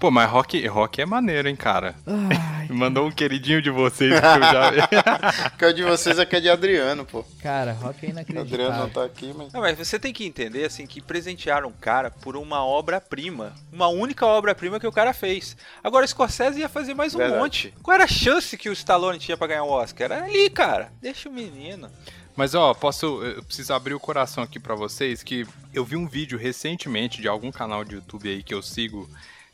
Pô, 0.00 0.10
mas 0.10 0.30
rock, 0.30 0.66
rock 0.66 0.98
é 1.02 1.04
maneiro, 1.04 1.46
hein, 1.46 1.56
cara? 1.56 1.94
Ai, 2.06 2.68
Mandou 2.72 3.06
um 3.06 3.10
queridinho 3.10 3.60
de 3.60 3.68
vocês 3.68 4.10
que 4.18 4.26
eu 4.26 4.40
já. 4.40 5.50
Que 5.58 5.64
é 5.66 5.68
o 5.68 5.74
de 5.74 5.82
vocês 5.84 6.18
é 6.18 6.24
que 6.24 6.36
é 6.36 6.40
de 6.40 6.48
Adriano, 6.48 7.04
pô. 7.04 7.22
cara, 7.42 7.72
Rock 7.72 8.06
é 8.06 8.08
O 8.08 8.18
Adriano 8.18 8.34
não 8.34 8.42
inacreditável. 8.46 8.88
tá 8.94 9.04
aqui, 9.04 9.34
mas. 9.36 9.52
Não, 9.52 9.60
mas 9.60 9.76
você 9.76 9.98
tem 9.98 10.12
que 10.14 10.24
entender, 10.24 10.64
assim, 10.64 10.86
que 10.86 11.02
presentearam 11.02 11.68
o 11.68 11.72
cara 11.72 12.10
por 12.10 12.34
uma 12.34 12.64
obra-prima. 12.64 13.52
Uma 13.70 13.88
única 13.88 14.24
obra-prima 14.24 14.80
que 14.80 14.86
o 14.86 14.92
cara 14.92 15.12
fez. 15.12 15.54
Agora, 15.84 16.04
o 16.06 16.08
Scorsese 16.08 16.60
ia 16.60 16.68
fazer 16.68 16.94
mais 16.94 17.14
um 17.14 17.18
Verdade. 17.18 17.40
monte. 17.40 17.74
Qual 17.82 17.94
era 17.94 18.04
a 18.04 18.08
chance 18.08 18.56
que 18.56 18.70
o 18.70 18.72
Stallone 18.72 19.18
tinha 19.18 19.36
pra 19.36 19.46
ganhar 19.46 19.64
o 19.64 19.70
Oscar? 19.70 20.10
Era 20.12 20.24
ali, 20.24 20.48
cara. 20.48 20.90
Deixa 21.00 21.28
o 21.28 21.32
menino. 21.32 21.90
Mas 22.36 22.54
ó, 22.54 22.74
posso. 22.74 23.22
Eu 23.22 23.42
preciso 23.42 23.72
abrir 23.72 23.94
o 23.94 24.00
coração 24.00 24.44
aqui 24.44 24.58
pra 24.60 24.74
vocês 24.74 25.22
que 25.22 25.46
eu 25.72 25.84
vi 25.84 25.96
um 25.96 26.06
vídeo 26.06 26.38
recentemente 26.38 27.20
de 27.20 27.28
algum 27.28 27.50
canal 27.50 27.84
de 27.84 27.94
YouTube 27.94 28.28
aí 28.28 28.42
que 28.42 28.52
eu 28.54 28.62
sigo 28.62 29.08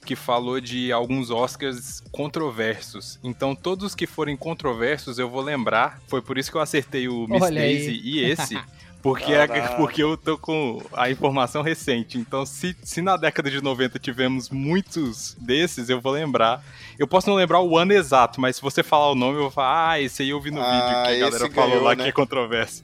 que 0.05 0.17
falou 0.17 0.61
de 0.61 0.91
alguns 0.91 1.31
Oscars 1.31 2.03
controversos. 2.11 3.21
Então, 3.23 3.55
todos 3.55 3.95
que 3.95 4.05
forem 4.07 4.37
controversos 4.37 5.19
eu 5.19 5.31
vou 5.31 5.41
lembrar. 5.41 6.01
Foi 6.09 6.21
por 6.21 6.37
isso 6.37 6.51
que 6.51 6.57
eu 6.57 6.61
acertei 6.61 7.07
o 7.09 7.27
Miss 7.29 7.41
Olha 7.41 7.63
aí. 7.63 7.75
Daisy 7.79 8.01
e 8.03 8.25
esse. 8.25 8.59
Porque, 9.03 9.33
é- 9.33 9.49
Caraca. 9.49 9.75
porque 9.75 10.01
eu 10.01 10.17
tô 10.17 10.39
com 10.39 10.81
a 10.93 11.11
informação 11.11 11.61
recente. 11.61 12.19
Então, 12.19 12.47
se, 12.47 12.77
se 12.85 13.03
na 13.03 13.17
década 13.17 13.51
de 13.51 13.61
90 13.61 13.99
tivemos 13.99 14.49
muitos 14.49 15.37
desses, 15.41 15.89
eu 15.89 16.01
vou 16.01 16.13
lembrar. 16.13 16.65
Eu 16.99 17.07
posso 17.07 17.29
não 17.29 17.37
lembrar 17.37 17.61
o 17.61 17.77
ano 17.77 17.93
exato, 17.93 18.41
mas 18.41 18.57
se 18.57 18.63
você 18.63 18.83
falar 18.83 19.11
o 19.11 19.15
nome, 19.15 19.37
eu 19.39 19.43
vou 19.43 19.51
falar, 19.51 19.91
ah, 19.91 20.01
esse 20.01 20.23
aí 20.23 20.31
eu 20.31 20.41
vi 20.41 20.51
no 20.51 20.61
Ah, 20.61 20.71
vídeo 20.71 20.89
que 20.89 20.95
a 21.25 21.31
galera 21.31 21.51
falou 21.51 21.71
ganhou, 21.71 21.85
lá 21.85 21.95
né? 21.95 22.05
que 22.05 22.09
é 22.09 22.13
controverso. 22.13 22.83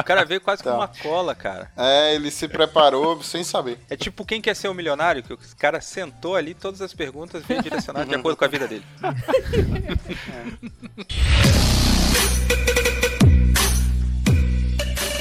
O 0.00 0.02
cara 0.04 0.24
veio 0.24 0.40
quase 0.40 0.62
com 0.62 0.70
Tá. 0.70 0.76
uma 0.76 0.88
cola, 0.88 1.34
cara. 1.34 1.70
É, 1.76 2.14
ele 2.14 2.30
se 2.30 2.48
preparou 2.48 3.22
sem 3.22 3.44
saber. 3.44 3.78
É 3.88 3.96
tipo 3.96 4.24
quem 4.24 4.40
quer 4.40 4.54
ser 4.56 4.68
um 4.68 4.74
milionário, 4.74 5.22
que 5.22 5.32
o 5.32 5.38
cara 5.58 5.80
sentou 5.80 6.34
ali, 6.34 6.54
todas 6.54 6.82
as 6.82 6.92
perguntas 6.92 7.44
vinham 7.44 7.62
direcionadas 7.62 8.08
de 8.08 8.14
acordo 8.14 8.36
com 8.36 8.44
a 8.44 8.48
vida 8.48 8.66
dele. 8.66 8.84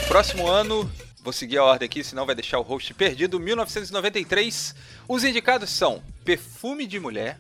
Próximo 0.08 0.48
ano, 0.48 0.90
vou 1.24 1.32
seguir 1.32 1.58
a 1.58 1.64
ordem 1.64 1.86
aqui, 1.86 2.04
senão 2.04 2.26
vai 2.26 2.34
deixar 2.36 2.60
o 2.60 2.64
host 2.64 2.94
perdido. 2.94 3.40
1993. 3.40 4.76
Os 5.08 5.24
indicados 5.24 5.70
são 5.70 6.02
Perfume 6.26 6.88
de 6.88 7.00
Mulher, 7.00 7.38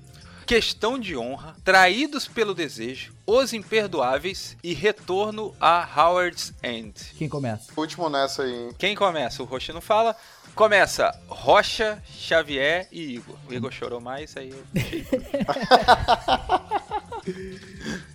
Questão 0.50 0.98
de 0.98 1.16
Honra, 1.16 1.56
Traídos 1.64 2.28
pelo 2.28 2.56
Desejo, 2.56 3.14
Os 3.24 3.54
Imperdoáveis 3.54 4.58
e 4.64 4.74
Retorno 4.74 5.54
a 5.62 5.88
Howard's 5.96 6.56
End. 6.64 6.96
Quem 7.20 7.30
começa? 7.30 7.72
Último 7.78 8.10
nessa 8.10 8.42
aí, 8.42 8.52
hein? 8.52 8.72
Quem 8.76 8.96
começa? 8.96 9.44
O 9.44 9.46
Rocha 9.46 9.72
não 9.72 9.80
fala. 9.80 10.16
Começa 10.56 11.16
Rocha, 11.28 12.02
Xavier 12.04 12.88
e 12.92 13.18
Igor. 13.18 13.36
O 13.48 13.54
Igor 13.54 13.72
chorou 13.72 14.02
mais, 14.02 14.36
aí 14.36 14.50
eu 14.50 14.64
deixei. 14.74 15.06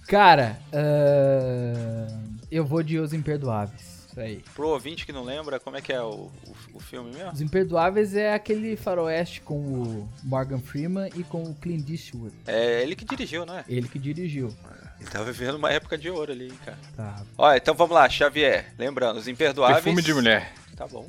Cara, 0.08 0.58
ahn, 0.72 2.36
eu 2.50 2.64
vou 2.64 2.82
de 2.82 2.98
Os 2.98 3.12
Imperdoáveis. 3.12 3.93
Isso 4.14 4.20
aí. 4.20 4.44
Pro 4.54 4.68
ouvinte 4.68 5.04
que 5.04 5.12
não 5.12 5.24
lembra, 5.24 5.58
como 5.58 5.76
é 5.76 5.80
que 5.80 5.92
é 5.92 6.00
o, 6.00 6.30
o, 6.46 6.56
o 6.74 6.80
filme 6.80 7.12
mesmo? 7.12 7.32
Os 7.32 7.40
Imperdoáveis 7.40 8.14
é 8.14 8.32
aquele 8.32 8.76
faroeste 8.76 9.40
com 9.40 9.56
o 9.56 10.08
Morgan 10.22 10.60
Freeman 10.60 11.10
e 11.16 11.24
com 11.24 11.42
o 11.42 11.52
Clint 11.56 11.88
Eastwood. 11.90 12.32
É 12.46 12.80
ele 12.80 12.94
que 12.94 13.04
dirigiu, 13.04 13.44
não 13.44 13.58
é? 13.58 13.64
Ele 13.68 13.88
que 13.88 13.98
dirigiu. 13.98 14.54
Ele 15.00 15.10
tava 15.10 15.24
vivendo 15.24 15.56
uma 15.56 15.72
época 15.72 15.98
de 15.98 16.08
ouro 16.08 16.30
ali, 16.30 16.52
cara. 16.64 16.78
Tá. 16.96 17.22
Olha, 17.36 17.56
então 17.56 17.74
vamos 17.74 17.92
lá, 17.92 18.08
Xavier. 18.08 18.72
Lembrando, 18.78 19.18
Os 19.18 19.26
Imperdoáveis. 19.26 19.82
Perfume 19.82 20.00
de 20.00 20.14
mulher. 20.14 20.52
Tá 20.76 20.86
bom. 20.86 21.08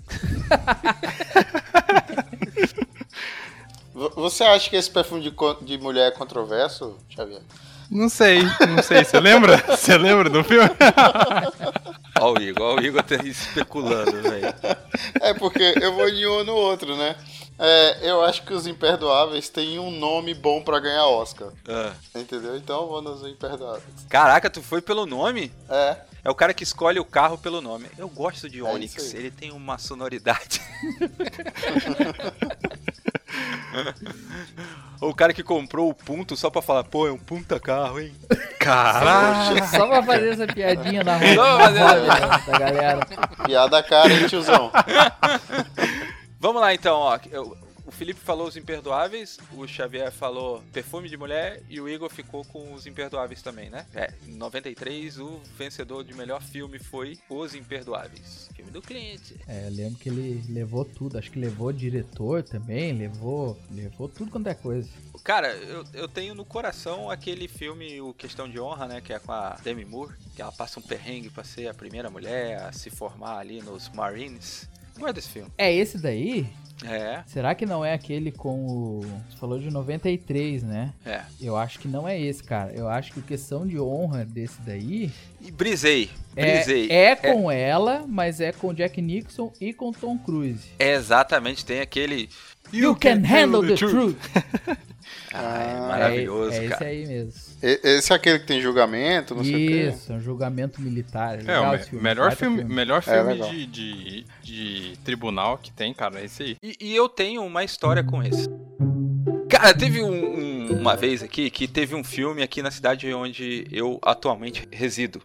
Você 4.15 4.43
acha 4.43 4.67
que 4.67 4.75
esse 4.75 4.89
perfume 4.89 5.21
de, 5.21 5.31
de 5.63 5.77
mulher 5.77 6.07
é 6.07 6.11
controverso, 6.11 6.97
Xavier? 7.07 7.41
Não 7.89 8.09
sei, 8.09 8.41
não 8.67 8.81
sei. 8.81 9.03
Você 9.03 9.19
lembra? 9.19 9.57
Você 9.57 9.97
lembra 9.97 10.29
do 10.29 10.43
filme? 10.43 10.69
Ó 12.25 12.33
o 12.33 12.41
Igor, 12.41 12.73
ó 12.73 12.75
o 12.75 12.83
Igor 12.83 13.03
tá 13.03 13.15
especulando, 13.23 14.19
velho. 14.23 14.51
É 15.21 15.31
porque 15.35 15.75
eu 15.79 15.93
vou 15.93 16.09
de 16.09 16.25
um 16.25 16.31
ou 16.31 16.43
no 16.43 16.55
outro, 16.55 16.97
né? 16.97 17.15
É, 17.59 18.09
eu 18.09 18.23
acho 18.23 18.43
que 18.43 18.51
os 18.51 18.65
Imperdoáveis 18.65 19.47
têm 19.47 19.77
um 19.77 19.91
nome 19.91 20.33
bom 20.33 20.59
pra 20.63 20.79
ganhar 20.79 21.05
Oscar. 21.05 21.49
Ah. 21.69 21.93
Entendeu? 22.15 22.57
Então 22.57 22.81
eu 22.81 22.87
vou 22.87 22.99
nos 22.99 23.21
Imperdoáveis. 23.21 24.07
Caraca, 24.09 24.49
tu 24.49 24.63
foi 24.63 24.81
pelo 24.81 25.05
nome? 25.05 25.51
É. 25.69 25.97
É 26.25 26.29
o 26.29 26.33
cara 26.33 26.55
que 26.55 26.63
escolhe 26.63 26.99
o 26.99 27.05
carro 27.05 27.37
pelo 27.37 27.61
nome. 27.61 27.85
Eu 27.99 28.09
gosto 28.09 28.49
de 28.49 28.59
É 28.59 28.63
Onix, 28.63 29.13
aí. 29.13 29.19
ele 29.19 29.29
tem 29.29 29.51
uma 29.51 29.77
sonoridade. 29.77 30.59
Ou 34.99 35.09
o 35.11 35.15
cara 35.15 35.33
que 35.33 35.43
comprou 35.43 35.87
o 35.87 35.93
ponto 35.93 36.35
só 36.35 36.49
pra 36.49 36.63
falar, 36.63 36.83
pô, 36.83 37.07
é 37.07 37.11
um 37.11 37.17
punta 37.19 37.59
carro, 37.59 37.99
hein? 37.99 38.11
Caralho. 38.59 39.63
Só 39.67 39.85
pra 39.87 40.01
fazer 40.01 40.29
essa 40.33 40.47
piadinha 40.47 41.03
na 41.03 41.13
roda, 41.17 41.35
Só 41.35 41.57
fazer 41.59 41.79
roda 41.83 42.05
da, 42.07 42.37
da 42.37 42.57
galera. 42.59 43.07
Piada 43.45 43.83
cara, 43.83 44.11
hein, 44.11 44.27
tiozão? 44.27 44.71
Vamos 46.41 46.59
lá 46.59 46.73
então, 46.73 46.97
ó. 46.97 47.19
Eu- 47.31 47.55
o 47.85 47.91
Felipe 47.91 48.19
falou 48.19 48.47
os 48.47 48.57
imperdoáveis, 48.57 49.37
o 49.53 49.67
Xavier 49.67 50.11
falou 50.11 50.63
perfume 50.73 51.07
de 51.07 51.17
mulher 51.17 51.61
e 51.69 51.79
o 51.79 51.87
Igor 51.87 52.09
ficou 52.09 52.43
com 52.45 52.73
os 52.73 52.87
imperdoáveis 52.87 53.41
também, 53.41 53.69
né? 53.69 53.85
É, 53.93 54.11
em 54.27 54.35
93 54.35 55.19
o 55.19 55.39
vencedor 55.57 56.03
de 56.03 56.13
melhor 56.13 56.41
filme 56.41 56.79
foi 56.79 57.17
Os 57.29 57.53
Imperdoáveis. 57.53 58.49
Filme 58.55 58.71
do 58.71 58.81
cliente. 58.81 59.35
É, 59.47 59.67
eu 59.67 59.71
lembro 59.71 59.99
que 59.99 60.09
ele 60.09 60.43
levou 60.49 60.83
tudo. 60.83 61.17
Acho 61.17 61.31
que 61.31 61.39
levou 61.39 61.71
diretor 61.71 62.43
também, 62.43 62.93
levou, 62.93 63.57
levou 63.71 64.07
tudo 64.07 64.31
quanto 64.31 64.47
é 64.47 64.53
coisa. 64.53 64.89
Cara, 65.23 65.53
eu, 65.53 65.85
eu 65.93 66.07
tenho 66.07 66.33
no 66.33 66.45
coração 66.45 67.09
aquele 67.09 67.47
filme 67.47 68.01
O 68.01 68.13
Questão 68.13 68.49
de 68.49 68.59
Honra, 68.59 68.87
né? 68.87 69.01
Que 69.01 69.13
é 69.13 69.19
com 69.19 69.31
a 69.31 69.57
Demi 69.63 69.85
Moore, 69.85 70.13
que 70.35 70.41
ela 70.41 70.51
passa 70.51 70.79
um 70.79 70.83
perrengue 70.83 71.29
pra 71.29 71.43
ser 71.43 71.67
a 71.67 71.73
primeira 71.73 72.09
mulher 72.09 72.61
a 72.61 72.71
se 72.71 72.89
formar 72.89 73.37
ali 73.37 73.61
nos 73.61 73.89
Marines. 73.89 74.67
Guarda 74.97 75.13
desse 75.13 75.29
filme. 75.29 75.51
É 75.57 75.73
esse 75.73 75.97
daí? 75.97 76.47
É, 76.83 77.23
Será 77.25 77.55
que 77.55 77.65
não 77.65 77.85
é 77.85 77.93
aquele 77.93 78.31
com 78.31 78.65
o. 78.65 78.99
Você 79.29 79.37
falou 79.39 79.57
de 79.59 79.71
93, 79.71 80.61
né? 80.63 80.91
é. 81.05 81.21
Eu 81.39 81.55
acho 81.55 81.79
que 81.79 81.87
não 81.87 82.05
é 82.07 82.19
esse, 82.19 82.43
cara. 82.43 82.73
Eu 82.73 82.89
acho 82.89 83.13
que 83.13 83.21
questão 83.21 83.65
de 83.65 83.79
honra 83.79 84.25
desse 84.25 84.59
daí 84.61 85.09
E 85.41 85.51
brisei, 85.51 86.09
brisei. 86.33 86.89
é, 86.89 87.11
é 87.11 87.15
com 87.15 87.49
ela, 87.49 88.03
mas 88.07 88.41
é 88.41 88.51
com 88.51 88.73
Jack 88.73 89.01
Nixon 89.01 89.53
e 89.61 89.73
com 89.73 89.91
Tom 89.93 90.17
Cruise. 90.17 90.67
É 90.77 90.93
exatamente, 90.93 91.63
tem 91.65 91.79
aquele 91.79 92.29
You 92.73 92.95
can 92.95 93.21
handle 93.25 93.65
the 93.65 93.75
truth. 93.75 94.17
Ah, 95.33 95.63
é 95.63 95.75
Ah, 95.77 95.87
maravilhoso, 95.87 96.51
é, 96.51 96.57
é 96.57 96.59
esse 96.65 96.69
cara. 96.69 96.85
aí 96.85 97.05
mesmo. 97.05 97.33
E- 97.61 97.79
Esse 97.83 98.13
é 98.13 98.15
aquele 98.15 98.39
que 98.39 98.45
tem 98.45 98.61
julgamento, 98.61 99.35
não 99.35 99.43
sei 99.43 99.53
o 99.53 99.67
quê. 99.69 99.89
Isso, 99.89 100.11
é 100.11 100.15
um 100.15 100.19
julgamento 100.21 100.81
militar. 100.81 101.35
É, 101.35 101.41
legal 101.41 101.63
o 101.65 101.69
me- 101.69 101.75
esse 101.75 101.89
filme, 101.89 102.03
melhor 102.03 102.27
baita 102.29 102.35
filme, 102.37 102.63
melhor 102.63 103.01
filme 103.03 103.33
legal. 103.33 103.49
de, 103.49 103.65
de, 103.65 104.25
de 104.43 104.97
tribunal 105.03 105.57
que 105.57 105.71
tem, 105.71 105.93
cara, 105.93 106.19
é 106.21 106.25
esse 106.25 106.43
aí. 106.43 106.57
E, 106.63 106.75
e 106.79 106.95
eu 106.95 107.09
tenho 107.09 107.43
uma 107.43 107.63
história 107.63 108.03
com 108.03 108.21
esse. 108.23 108.47
Cara, 109.49 109.73
teve 109.73 110.01
um- 110.01 110.39
um- 110.69 110.79
uma 110.79 110.95
vez 110.95 111.21
aqui 111.23 111.49
que 111.49 111.67
teve 111.67 111.95
um 111.95 112.03
filme 112.03 112.41
aqui 112.41 112.61
na 112.61 112.71
cidade 112.71 113.11
onde 113.13 113.65
eu 113.71 113.99
atualmente 114.01 114.67
resido. 114.71 115.21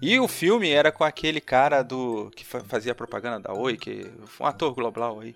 E 0.00 0.18
o 0.20 0.28
filme 0.28 0.70
era 0.70 0.92
com 0.92 1.02
aquele 1.04 1.40
cara 1.40 1.82
do 1.82 2.30
que 2.36 2.44
fa- 2.44 2.62
fazia 2.66 2.94
propaganda 2.94 3.40
da 3.40 3.52
Oi, 3.52 3.76
que 3.76 4.06
foi 4.26 4.46
um 4.46 4.48
ator 4.48 4.72
global 4.74 5.20
aí. 5.20 5.34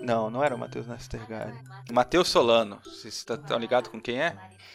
Não, 0.00 0.30
não 0.30 0.42
era 0.42 0.54
o 0.54 0.58
Matheus 0.58 0.86
Nastergalli. 0.86 1.54
Matheus 1.92 2.28
Solano. 2.28 2.78
Vocês 2.84 3.14
estão 3.14 3.58
ligados 3.58 3.90
com 3.90 4.00
quem 4.00 4.20
é? 4.20 4.34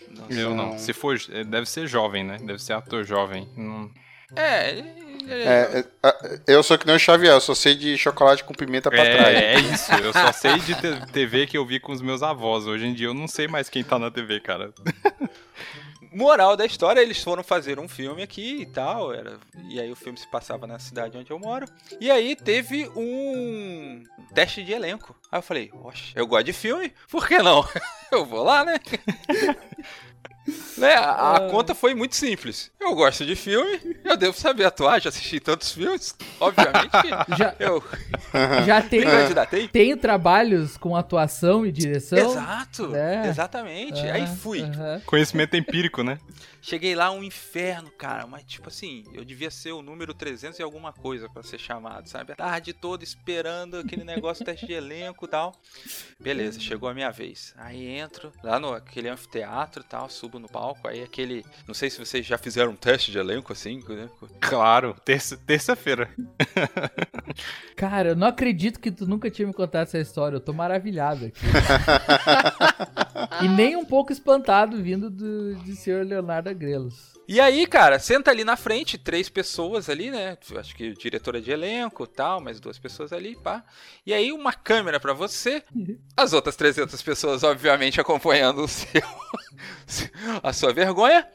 Não 0.10 0.28
sei. 0.28 0.44
Eu 0.44 0.54
não. 0.56 0.72
Não. 0.72 0.78
Se 0.80 0.94
for, 0.94 1.18
é, 1.32 1.44
deve 1.44 1.66
ser 1.68 1.88
jovem, 1.88 2.24
né? 2.24 2.38
Deve 2.38 2.60
ser 2.62 2.74
ator 2.74 3.04
jovem. 3.04 3.50
Não- 3.58 3.90
É, 4.36 4.70
ele- 4.70 4.80
ele- 5.28 5.44
É, 5.44 5.80
é, 5.80 5.86
a- 6.08 6.40
eu 6.48 6.62
sou 6.64 6.78
que 6.78 6.86
nem 6.86 6.96
o 6.96 7.00
Xavier, 7.00 7.34
eu 7.34 7.42
só 7.42 7.54
sei 7.56 7.76
de 7.76 7.98
chocolate 7.98 8.44
com 8.44 8.54
pimenta 8.54 8.90
pra 8.90 9.04
trás. 9.04 9.36
É, 9.38 9.54
é 9.56 9.60
isso. 9.60 9.92
Eu 9.94 10.12
só 10.14 10.32
sei 10.32 10.58
de 10.60 10.76
TV 11.12 11.48
que 11.48 11.58
eu 11.58 11.66
vi 11.66 11.80
com 11.80 11.92
os 11.92 12.02
meus 12.02 12.22
avós. 12.24 12.66
Hoje 12.68 12.86
em 12.86 12.94
dia 12.94 13.08
eu 13.08 13.14
não 13.14 13.28
sei 13.28 13.48
mais 13.48 13.70
quem 13.70 13.84
tá 13.84 13.98
na 14.00 14.12
TV, 14.12 14.40
cara. 14.40 14.72
Moral 16.16 16.56
da 16.56 16.66
história, 16.66 17.02
eles 17.02 17.22
foram 17.22 17.44
fazer 17.44 17.78
um 17.78 17.90
filme 17.90 18.24
aqui 18.24 18.62
e 18.62 18.66
tal, 18.66 19.14
era, 19.14 19.38
e 19.68 19.82
aí 19.82 19.92
o 19.92 19.98
filme 19.98 20.18
se 20.18 20.26
passava 20.26 20.66
na 20.66 20.80
cidade 20.80 21.18
onde 21.18 21.30
eu 21.30 21.38
moro. 21.38 21.68
E 22.00 22.10
aí 22.10 22.38
teve 22.38 22.90
um 22.96 24.02
teste 24.34 24.64
de 24.64 24.72
elenco. 24.72 25.14
Aí 25.30 25.40
eu 25.40 25.44
falei, 25.44 25.70
oxe, 25.74 26.14
eu 26.16 26.26
gosto 26.26 26.46
de 26.46 26.54
filme, 26.54 26.94
por 27.10 27.28
que 27.28 27.38
não? 27.40 27.68
eu 28.10 28.26
vou 28.26 28.44
lá, 28.44 28.64
né? 28.64 28.80
Né, 30.78 30.94
A, 30.94 31.38
a 31.38 31.50
conta 31.50 31.74
foi 31.74 31.96
muito 31.96 32.16
simples. 32.16 32.72
Eu 32.80 32.94
gosto 32.94 33.26
de 33.26 33.36
filme, 33.36 33.98
eu 34.04 34.16
devo 34.16 34.38
saber 34.38 34.66
atuar, 34.66 35.02
já 35.02 35.10
assisti 35.10 35.40
tantos 35.40 35.72
filmes. 35.72 36.16
Obviamente 36.40 36.92
Já, 37.38 37.56
eu 37.60 37.84
já 38.66 38.82
tem, 38.82 39.02
me 39.02 39.68
tem 39.68 39.98
trabalhos 39.98 40.78
com 40.78 40.96
atuação 40.96 41.66
e 41.66 41.72
direção. 41.72 42.18
Exato, 42.32 42.96
É. 42.96 43.28
exatamente. 43.28 44.00
Aí 44.02 44.24
Ah, 44.24 44.28
fui. 44.28 44.62
Conhecimento 45.06 45.56
empírico, 45.58 46.04
né? 46.04 46.20
Cheguei 46.62 46.96
lá 46.96 47.12
um 47.12 47.24
inferno, 47.24 47.92
cara, 47.92 48.26
mas 48.26 48.44
tipo 48.44 48.70
assim, 48.70 49.04
eu 49.14 49.24
devia 49.24 49.52
ser 49.52 49.72
o 49.72 49.84
número 49.84 50.16
300 50.16 50.58
e 50.58 50.64
alguma 50.64 50.92
coisa 50.92 51.30
pra 51.30 51.44
ser 51.44 51.60
chamado, 51.60 52.10
sabe? 52.10 52.32
A 52.34 52.36
tarde 52.36 52.74
toda 52.74 53.04
esperando 53.04 53.78
aquele 53.78 54.04
negócio 54.04 54.44
teste 54.46 54.66
de 54.66 54.74
elenco 54.74 55.26
e 55.26 55.28
tal. 55.28 55.54
Beleza, 56.20 56.60
chegou 56.60 56.90
a 56.90 56.94
minha 56.94 57.12
vez. 57.12 57.54
Aí 57.56 57.88
entro 57.88 58.32
lá 58.44 58.60
no 58.60 58.74
aquele 58.74 59.10
anfiteatro 59.10 59.84
e 59.84 59.86
tal, 59.88 60.10
subo 60.10 60.35
no 60.40 60.48
palco, 60.48 60.88
aí 60.88 61.04
aquele, 61.04 61.46
não 61.68 61.74
sei 61.74 61.90
se 61.90 62.00
vocês 62.00 62.26
já 62.26 62.38
fizeram 62.38 62.72
um 62.72 62.76
teste 62.76 63.12
de 63.12 63.18
elenco 63.18 63.52
assim, 63.54 63.82
né? 63.88 64.10
Claro, 64.40 64.96
terça- 65.06 65.38
terça-feira. 65.38 66.10
Cara, 67.76 68.10
eu 68.10 68.16
não 68.16 68.28
acredito 68.28 68.80
que 68.80 68.92
tu 68.92 69.06
nunca 69.08 69.30
tinha 69.30 69.48
me 69.48 69.54
contado 69.54 69.84
essa 69.84 70.00
história. 70.00 70.36
Eu 70.38 70.40
tô 70.42 70.54
maravilhado 70.54 71.26
aqui. 71.26 71.40
e 73.42 73.48
nem 73.48 73.76
um 73.76 73.86
pouco 73.86 74.12
espantado 74.12 74.82
vindo 74.82 75.10
do, 75.10 75.56
de 75.56 75.76
senhor 75.76 76.06
Leonardo 76.06 76.50
Agrelos. 76.50 77.16
E 77.28 77.40
aí, 77.40 77.66
cara, 77.66 77.98
senta 77.98 78.30
ali 78.30 78.44
na 78.44 78.56
frente, 78.56 79.00
três 79.00 79.30
pessoas 79.30 79.90
ali, 79.90 80.12
né? 80.12 80.38
Acho 80.56 80.76
que 80.76 80.94
diretora 80.94 81.42
de 81.42 81.50
elenco 81.50 82.06
tal, 82.06 82.40
mais 82.40 82.60
duas 82.60 82.78
pessoas 82.78 83.12
ali, 83.12 83.36
pá. 83.36 83.64
E 84.06 84.14
aí 84.14 84.32
uma 84.32 84.54
câmera 84.54 85.00
pra 85.00 85.12
você, 85.12 85.64
as 86.16 86.34
outras 86.34 86.56
300 86.56 87.02
pessoas, 87.02 87.44
obviamente, 87.44 88.00
acompanhando 88.00 88.64
o 88.64 88.68
seu, 88.68 89.02
a 90.44 90.54
sua 90.54 90.72
vergonha. 90.72 91.28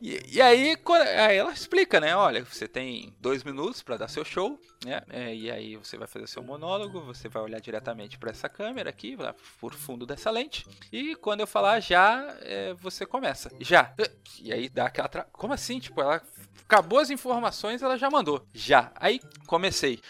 E, 0.00 0.36
e 0.36 0.42
aí, 0.42 0.76
aí 1.18 1.36
ela 1.36 1.52
explica, 1.52 2.00
né? 2.00 2.14
Olha, 2.14 2.44
você 2.44 2.68
tem 2.68 3.14
dois 3.20 3.42
minutos 3.42 3.82
pra 3.82 3.96
dar 3.96 4.08
seu 4.08 4.24
show, 4.24 4.58
né? 4.84 5.02
É, 5.08 5.34
e 5.34 5.50
aí 5.50 5.76
você 5.76 5.96
vai 5.96 6.06
fazer 6.06 6.26
seu 6.26 6.42
monólogo, 6.42 7.00
você 7.00 7.28
vai 7.28 7.42
olhar 7.42 7.60
diretamente 7.60 8.18
pra 8.18 8.30
essa 8.30 8.48
câmera 8.48 8.90
aqui, 8.90 9.16
lá 9.16 9.34
por 9.60 9.74
fundo 9.74 10.06
dessa 10.06 10.30
lente. 10.30 10.66
E 10.92 11.14
quando 11.16 11.40
eu 11.40 11.46
falar 11.46 11.80
já, 11.80 12.36
é, 12.40 12.74
você 12.74 13.06
começa. 13.06 13.50
Já. 13.60 13.94
E 14.40 14.52
aí 14.52 14.68
dá 14.68 14.86
aquela. 14.86 15.08
Tra... 15.08 15.24
Como 15.32 15.52
assim? 15.52 15.78
Tipo, 15.78 16.00
ela 16.00 16.22
acabou 16.64 16.98
as 16.98 17.10
informações, 17.10 17.82
ela 17.82 17.96
já 17.96 18.10
mandou. 18.10 18.46
Já. 18.52 18.92
Aí 18.96 19.20
comecei. 19.46 20.00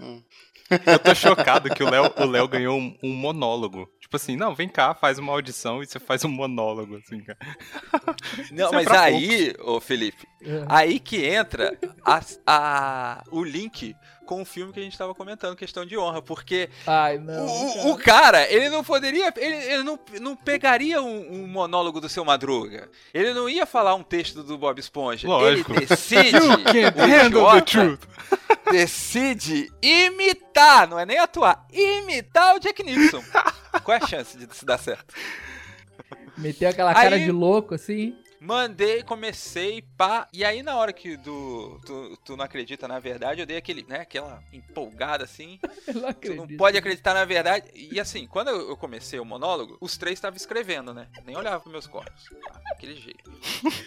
Eu 0.86 0.98
tô 0.98 1.14
chocado 1.14 1.68
que 1.74 1.82
o 1.82 1.90
Léo, 1.90 2.12
o 2.16 2.48
ganhou 2.48 2.78
um, 2.78 2.96
um 3.02 3.12
monólogo. 3.12 3.90
Tipo 4.14 4.22
assim, 4.22 4.36
não, 4.36 4.54
vem 4.54 4.68
cá, 4.68 4.94
faz 4.94 5.18
uma 5.18 5.32
audição 5.32 5.82
e 5.82 5.86
você 5.86 5.98
faz 5.98 6.24
um 6.24 6.28
monólogo, 6.28 6.96
assim, 6.98 7.20
cara. 7.20 7.36
Não, 8.52 8.68
é 8.68 8.72
mas 8.72 8.86
aí, 8.86 9.52
ô 9.58 9.80
Felipe, 9.80 10.24
É. 10.40 10.64
aí 10.68 11.00
que 11.00 11.24
entra 11.26 11.76
a, 12.04 12.20
a- 12.46 13.24
o 13.32 13.42
link 13.42 13.96
com 14.24 14.40
o 14.40 14.44
filme 14.44 14.72
que 14.72 14.78
a 14.78 14.82
gente 14.84 14.96
tava 14.96 15.14
comentando, 15.16 15.56
questão 15.56 15.84
de 15.84 15.98
honra, 15.98 16.22
porque 16.22 16.70
Ai, 16.86 17.18
não. 17.18 17.44
o, 17.44 17.90
o 17.90 17.98
cara, 17.98 18.48
ele 18.50 18.70
não 18.70 18.84
poderia, 18.84 19.32
ele, 19.36 19.56
ele 19.56 19.82
não, 19.82 19.98
não 20.20 20.36
pegaria 20.36 21.02
um, 21.02 21.42
um 21.42 21.46
monólogo 21.48 22.00
do 22.00 22.08
seu 22.08 22.24
Madruga, 22.24 22.88
ele 23.12 23.34
não 23.34 23.48
ia 23.48 23.66
falar 23.66 23.96
um 23.96 24.02
texto 24.04 24.44
do 24.44 24.56
Bob 24.56 24.78
Esponja, 24.78 25.26
Lógico. 25.26 25.72
ele 25.72 25.84
decide, 25.86 26.30
Can't 26.30 26.98
o 27.00 27.04
handle 27.04 27.52
the 27.52 27.60
truth. 27.62 28.00
decide 28.70 29.70
imitar, 29.82 30.88
não 30.88 30.98
é 31.00 31.04
nem 31.04 31.18
atuar, 31.18 31.66
imitar 31.72 32.54
o 32.54 32.60
Jack 32.60 32.80
Nixon. 32.82 33.22
Qual 33.84 33.96
é 33.96 34.02
a 34.02 34.06
chance 34.06 34.36
de 34.36 34.44
isso 34.50 34.64
dar 34.64 34.78
certo? 34.78 35.14
Meteu 36.36 36.68
aquela 36.68 36.92
cara 36.94 37.16
Aí- 37.16 37.24
de 37.24 37.30
louco 37.30 37.74
assim. 37.74 38.16
Mandei, 38.44 39.02
comecei, 39.02 39.82
pá. 39.96 40.28
E 40.30 40.44
aí, 40.44 40.62
na 40.62 40.76
hora 40.76 40.92
que 40.92 41.16
do, 41.16 41.80
tu, 41.86 42.18
tu 42.22 42.36
não 42.36 42.44
acredita 42.44 42.86
na 42.86 42.98
verdade, 42.98 43.40
eu 43.40 43.46
dei 43.46 43.56
aquele, 43.56 43.86
né, 43.88 44.00
aquela 44.00 44.42
empolgada 44.52 45.24
assim. 45.24 45.58
Não 45.94 46.12
Tu 46.12 46.34
não 46.34 46.46
pode 46.48 46.76
acreditar 46.76 47.14
na 47.14 47.24
verdade. 47.24 47.66
E 47.74 47.98
assim, 47.98 48.26
quando 48.26 48.48
eu 48.48 48.76
comecei 48.76 49.18
o 49.18 49.24
monólogo, 49.24 49.76
os 49.80 49.96
três 49.96 50.14
estavam 50.18 50.36
escrevendo, 50.36 50.92
né? 50.92 51.06
Nem 51.24 51.36
olhava 51.36 51.60
pros 51.60 51.72
meus 51.72 51.86
corpos. 51.86 52.24
Tá, 52.46 52.60
Daquele 52.70 52.96
jeito. 52.96 53.30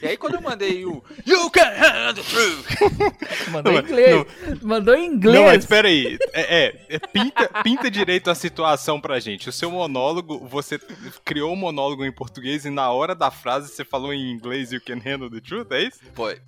E 0.02 0.08
aí, 0.08 0.18
quando 0.18 0.36
eu 0.36 0.42
mandei 0.42 0.86
o 0.86 1.04
You 1.26 1.50
can 1.52 1.70
handle 1.70 2.14
the 2.14 2.24
truth. 2.24 3.50
Mandou 3.52 3.74
em 3.74 3.76
Não, 3.76 3.84
inglês. 3.84 4.62
Mandou 4.62 4.96
em 4.96 5.06
inglês. 5.06 5.36
Não, 5.36 5.46
mas 5.46 5.66
pera 5.66 5.88
aí. 5.88 6.18
É, 6.34 6.66
é, 6.66 6.86
é, 6.90 7.00
pinta, 7.00 7.48
pinta 7.64 7.92
direito 7.92 8.30
a 8.30 8.36
situação 8.36 9.00
pra 9.00 9.20
gente. 9.20 9.50
O 9.50 9.52
seu 9.52 9.70
monólogo, 9.70 10.48
você 10.48 10.80
criou 11.24 11.54
um 11.54 11.58
monólogo 11.58 12.06
em 12.06 12.12
português 12.12 12.66
e 12.66 12.70
na 12.70 12.90
hora 12.92 13.14
da 13.14 13.30
frase 13.30 13.70
você 13.70 13.84
falou 13.84 14.14
em 14.14 14.32
inglês 14.32 14.47
You 14.54 14.80
can 14.80 15.00
handle 15.00 15.30
the 15.30 15.42
truth, 15.42 15.72
é 15.72 15.84
isso? 15.84 16.00
Foi. 16.16 16.40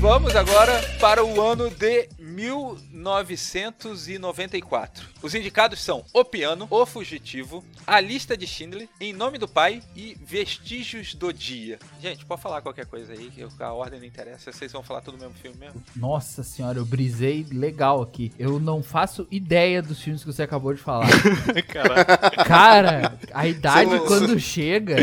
Vamos 0.00 0.34
agora 0.34 0.80
para 0.98 1.22
o 1.22 1.40
ano 1.40 1.68
de 1.68 2.08
1994. 2.30 5.08
Os 5.22 5.34
indicados 5.34 5.80
são 5.80 6.04
O 6.12 6.24
Piano, 6.24 6.66
O 6.70 6.86
Fugitivo, 6.86 7.64
A 7.86 8.00
Lista 8.00 8.36
de 8.36 8.46
Schindler, 8.46 8.88
Em 9.00 9.12
Nome 9.12 9.38
do 9.38 9.48
Pai 9.48 9.82
e 9.94 10.16
Vestígios 10.24 11.14
do 11.14 11.32
Dia. 11.32 11.78
Gente, 12.00 12.24
pode 12.24 12.40
falar 12.40 12.62
qualquer 12.62 12.86
coisa 12.86 13.12
aí, 13.12 13.30
que 13.30 13.44
a 13.62 13.72
ordem 13.72 14.00
não 14.00 14.06
interessa. 14.06 14.52
Vocês 14.52 14.72
vão 14.72 14.82
falar 14.82 15.00
tudo 15.00 15.18
no 15.18 15.24
mesmo 15.24 15.34
filme 15.34 15.56
mesmo? 15.58 15.82
Nossa 15.94 16.42
senhora, 16.42 16.78
eu 16.78 16.84
brisei 16.84 17.46
legal 17.50 18.00
aqui. 18.00 18.32
Eu 18.38 18.60
não 18.60 18.82
faço 18.82 19.26
ideia 19.30 19.82
dos 19.82 20.00
filmes 20.00 20.22
que 20.22 20.32
você 20.32 20.44
acabou 20.44 20.72
de 20.72 20.80
falar. 20.80 21.08
Cara, 22.46 23.18
a 23.32 23.46
idade 23.46 23.98
quando 24.06 24.38
chega, 24.38 24.96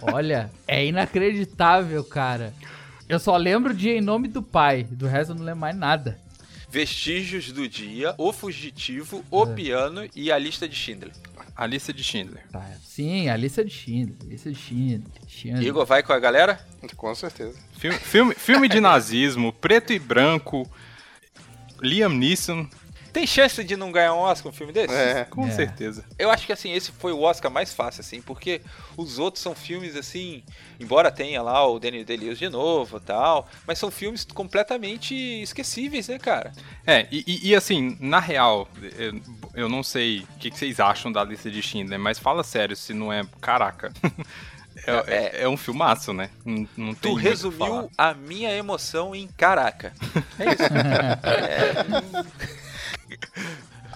olha, 0.00 0.50
é 0.66 0.86
inacreditável, 0.86 2.02
cara. 2.04 2.54
Eu 3.08 3.18
só 3.18 3.36
lembro 3.36 3.74
de 3.74 3.90
Em 3.90 4.00
Nome 4.00 4.28
do 4.28 4.42
Pai, 4.42 4.84
do 4.84 5.06
resto 5.06 5.32
eu 5.32 5.36
não 5.36 5.44
lembro 5.44 5.60
mais 5.60 5.76
nada. 5.76 6.18
Vestígios 6.70 7.50
do 7.52 7.68
Dia, 7.68 8.14
O 8.16 8.32
Fugitivo, 8.32 9.24
O 9.30 9.44
É. 9.44 9.54
Piano 9.54 10.08
e 10.14 10.30
A 10.30 10.38
Lista 10.38 10.68
de 10.68 10.74
Schindler. 10.76 11.12
A 11.56 11.66
lista 11.66 11.92
de 11.92 12.02
Schindler. 12.02 12.42
Tá, 12.50 12.64
sim, 12.82 13.28
a 13.28 13.36
lista 13.36 13.62
de 13.64 13.70
Schindler, 13.70 14.16
lista 14.30 14.50
de 14.50 14.56
Schindler. 14.58 15.12
Schindler. 15.28 15.62
Igor, 15.66 15.84
vai 15.84 16.02
com 16.02 16.12
a 16.12 16.18
galera? 16.18 16.58
Com 16.96 17.14
certeza. 17.14 17.58
Filme, 17.76 17.98
filme, 17.98 18.34
filme 18.34 18.68
de 18.68 18.78
nazismo, 18.80 19.52
preto 19.52 19.92
e 19.92 19.98
branco, 19.98 20.70
Liam 21.82 22.08
Neeson, 22.10 22.66
Tem 23.12 23.26
chance 23.26 23.62
de 23.64 23.76
não 23.76 23.90
ganhar 23.92 24.14
um 24.14 24.18
Oscar 24.18 24.50
um 24.50 24.54
filme 24.54 24.72
desse? 24.72 24.94
É. 24.94 25.24
com 25.24 25.46
É. 25.46 25.50
certeza. 25.50 26.04
Eu 26.18 26.30
acho 26.30 26.46
que 26.46 26.52
assim, 26.52 26.72
esse 26.72 26.92
foi 26.92 27.12
o 27.12 27.20
Oscar 27.22 27.50
mais 27.50 27.72
fácil, 27.74 28.00
assim, 28.00 28.20
porque 28.22 28.60
os 28.96 29.18
outros 29.18 29.42
são 29.42 29.54
filmes 29.54 29.96
assim, 29.96 30.42
embora 30.78 31.10
tenha 31.10 31.42
lá 31.42 31.66
o 31.66 31.78
Daniel 31.78 32.04
Day-Lewis 32.04 32.38
de 32.38 32.48
novo 32.48 32.98
e 32.98 33.00
tal, 33.00 33.48
mas 33.66 33.78
são 33.78 33.90
filmes 33.90 34.24
completamente 34.24 35.14
esquecíveis, 35.42 36.08
né, 36.08 36.18
cara? 36.18 36.52
É, 36.86 37.06
e, 37.10 37.24
e- 37.26 37.48
e, 37.50 37.54
assim, 37.54 37.96
na 38.00 38.20
real, 38.20 38.68
eu, 38.98 39.20
eu 39.54 39.68
não 39.68 39.82
sei 39.82 40.20
o 40.20 40.26
que, 40.38 40.50
que 40.50 40.58
vocês 40.58 40.78
acham 40.80 41.10
da 41.10 41.24
lista 41.24 41.50
de 41.50 41.62
Schindler, 41.62 41.98
mas 41.98 42.18
fala 42.18 42.42
sério, 42.44 42.76
se 42.76 42.92
não 42.94 43.12
é. 43.12 43.24
Caraca. 43.40 43.92
É, 44.86 45.40
é- 45.40 45.42
é 45.42 45.48
um 45.48 45.58
filmaço, 45.58 46.10
né? 46.12 46.30
Não, 46.42 46.66
não 46.74 46.94
Tu 46.94 47.12
resumiu 47.12 47.90
a 47.98 48.14
minha 48.14 48.50
emoção 48.56 49.14
em 49.14 49.28
caraca. 49.28 49.92
É 50.38 50.44
isso. 50.44 50.62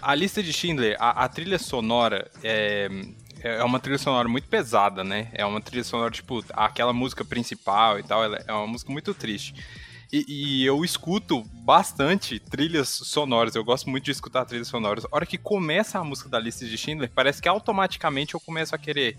A 0.00 0.14
lista 0.14 0.42
de 0.42 0.52
Schindler, 0.52 0.96
a, 0.98 1.24
a 1.24 1.28
trilha 1.28 1.58
sonora 1.58 2.30
é, 2.42 2.88
é 3.42 3.64
uma 3.64 3.80
trilha 3.80 3.98
sonora 3.98 4.28
muito 4.28 4.48
pesada, 4.48 5.02
né? 5.02 5.28
É 5.32 5.44
uma 5.44 5.60
trilha 5.60 5.84
sonora, 5.84 6.10
tipo, 6.10 6.44
aquela 6.52 6.92
música 6.92 7.24
principal 7.24 7.98
e 7.98 8.02
tal, 8.02 8.24
é 8.24 8.52
uma 8.52 8.66
música 8.66 8.92
muito 8.92 9.14
triste. 9.14 9.54
E, 10.12 10.24
e, 10.28 10.64
eu 10.64 10.84
escuto 10.84 11.42
bastante 11.64 12.38
trilhas 12.38 12.88
sonoras. 12.88 13.56
Eu 13.56 13.64
gosto 13.64 13.90
muito 13.90 14.04
de 14.04 14.12
escutar 14.12 14.44
trilhas 14.44 14.68
sonoras. 14.68 15.04
A 15.04 15.08
hora 15.10 15.26
que 15.26 15.36
começa 15.36 15.98
a 15.98 16.04
música 16.04 16.28
da 16.28 16.38
lista 16.38 16.64
de 16.64 16.78
Schindler, 16.78 17.10
parece 17.12 17.42
que 17.42 17.48
automaticamente 17.48 18.34
eu 18.34 18.40
começo 18.40 18.72
a 18.74 18.78
querer 18.78 19.16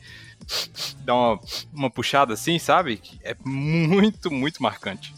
dar 1.00 1.16
uma, 1.16 1.40
uma 1.74 1.90
puxada 1.90 2.34
assim, 2.34 2.58
sabe? 2.58 3.02
É 3.22 3.36
muito, 3.44 4.32
muito 4.32 4.64
marcante. 4.64 5.14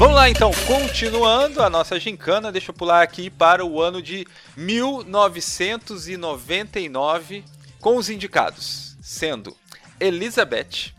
Vamos 0.00 0.16
lá 0.16 0.28
então, 0.30 0.50
continuando 0.66 1.62
a 1.62 1.68
nossa 1.68 2.00
gincana, 2.00 2.50
deixa 2.50 2.70
eu 2.70 2.74
pular 2.74 3.02
aqui 3.02 3.28
para 3.28 3.66
o 3.66 3.82
ano 3.82 4.00
de 4.00 4.26
1999 4.56 7.44
com 7.78 7.98
os 7.98 8.08
indicados, 8.08 8.96
sendo 9.02 9.54
Elizabeth, 10.00 10.94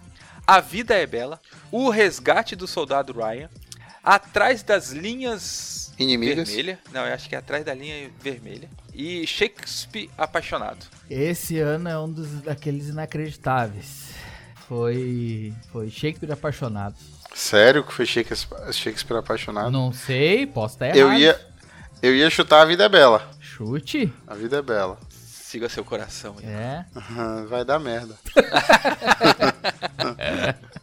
A 0.46 0.60
Vida 0.60 0.94
é 0.94 1.08
Bela, 1.08 1.42
O 1.72 1.90
Resgate 1.90 2.56
do 2.56 2.68
Soldado 2.68 3.12
Ryan, 3.12 3.50
Atrás 4.04 4.62
das 4.62 4.92
Linhas 4.92 5.92
Inimigas. 5.98 6.48
Vermelha, 6.48 6.78
não, 6.94 7.04
eu 7.04 7.16
acho 7.16 7.28
que 7.28 7.34
é 7.34 7.40
Atrás 7.40 7.66
da 7.66 7.74
Linha 7.74 8.12
Vermelha, 8.22 8.70
e 8.94 9.26
Shakespeare 9.26 10.12
Apaixonado. 10.16 10.86
Esse 11.10 11.58
ano 11.58 11.90
é 11.90 11.98
um 11.98 12.12
dos 12.12 12.30
daqueles 12.44 12.90
inacreditáveis. 12.90 14.12
Foi, 14.68 15.52
foi 15.72 15.90
Shakespeare 15.90 16.32
Apaixonado. 16.32 16.98
Sério 17.34 17.84
que 17.84 17.94
foi 17.94 18.06
Shakespeare, 18.06 18.74
Shakespeare 18.74 19.18
apaixonado? 19.20 19.72
Não 19.72 19.92
sei, 19.94 20.46
posso 20.46 20.76
estar 20.76 20.88
errado. 20.88 20.98
Eu 20.98 21.14
ia, 21.14 21.40
eu 22.02 22.16
ia 22.16 22.30
chutar 22.30 22.62
A 22.62 22.66
Vida 22.66 22.84
é 22.86 22.90
Bela. 22.90 23.30
Chute? 23.40 24.12
A 24.28 24.36
Vida 24.36 24.58
é 24.58 24.62
Bela. 24.62 24.98
Siga 25.10 25.68
seu 25.70 25.84
coração. 25.84 26.36
aí. 26.40 26.46
É. 26.46 26.86
Vai 27.50 27.66
dar 27.66 27.80
merda. 27.80 28.16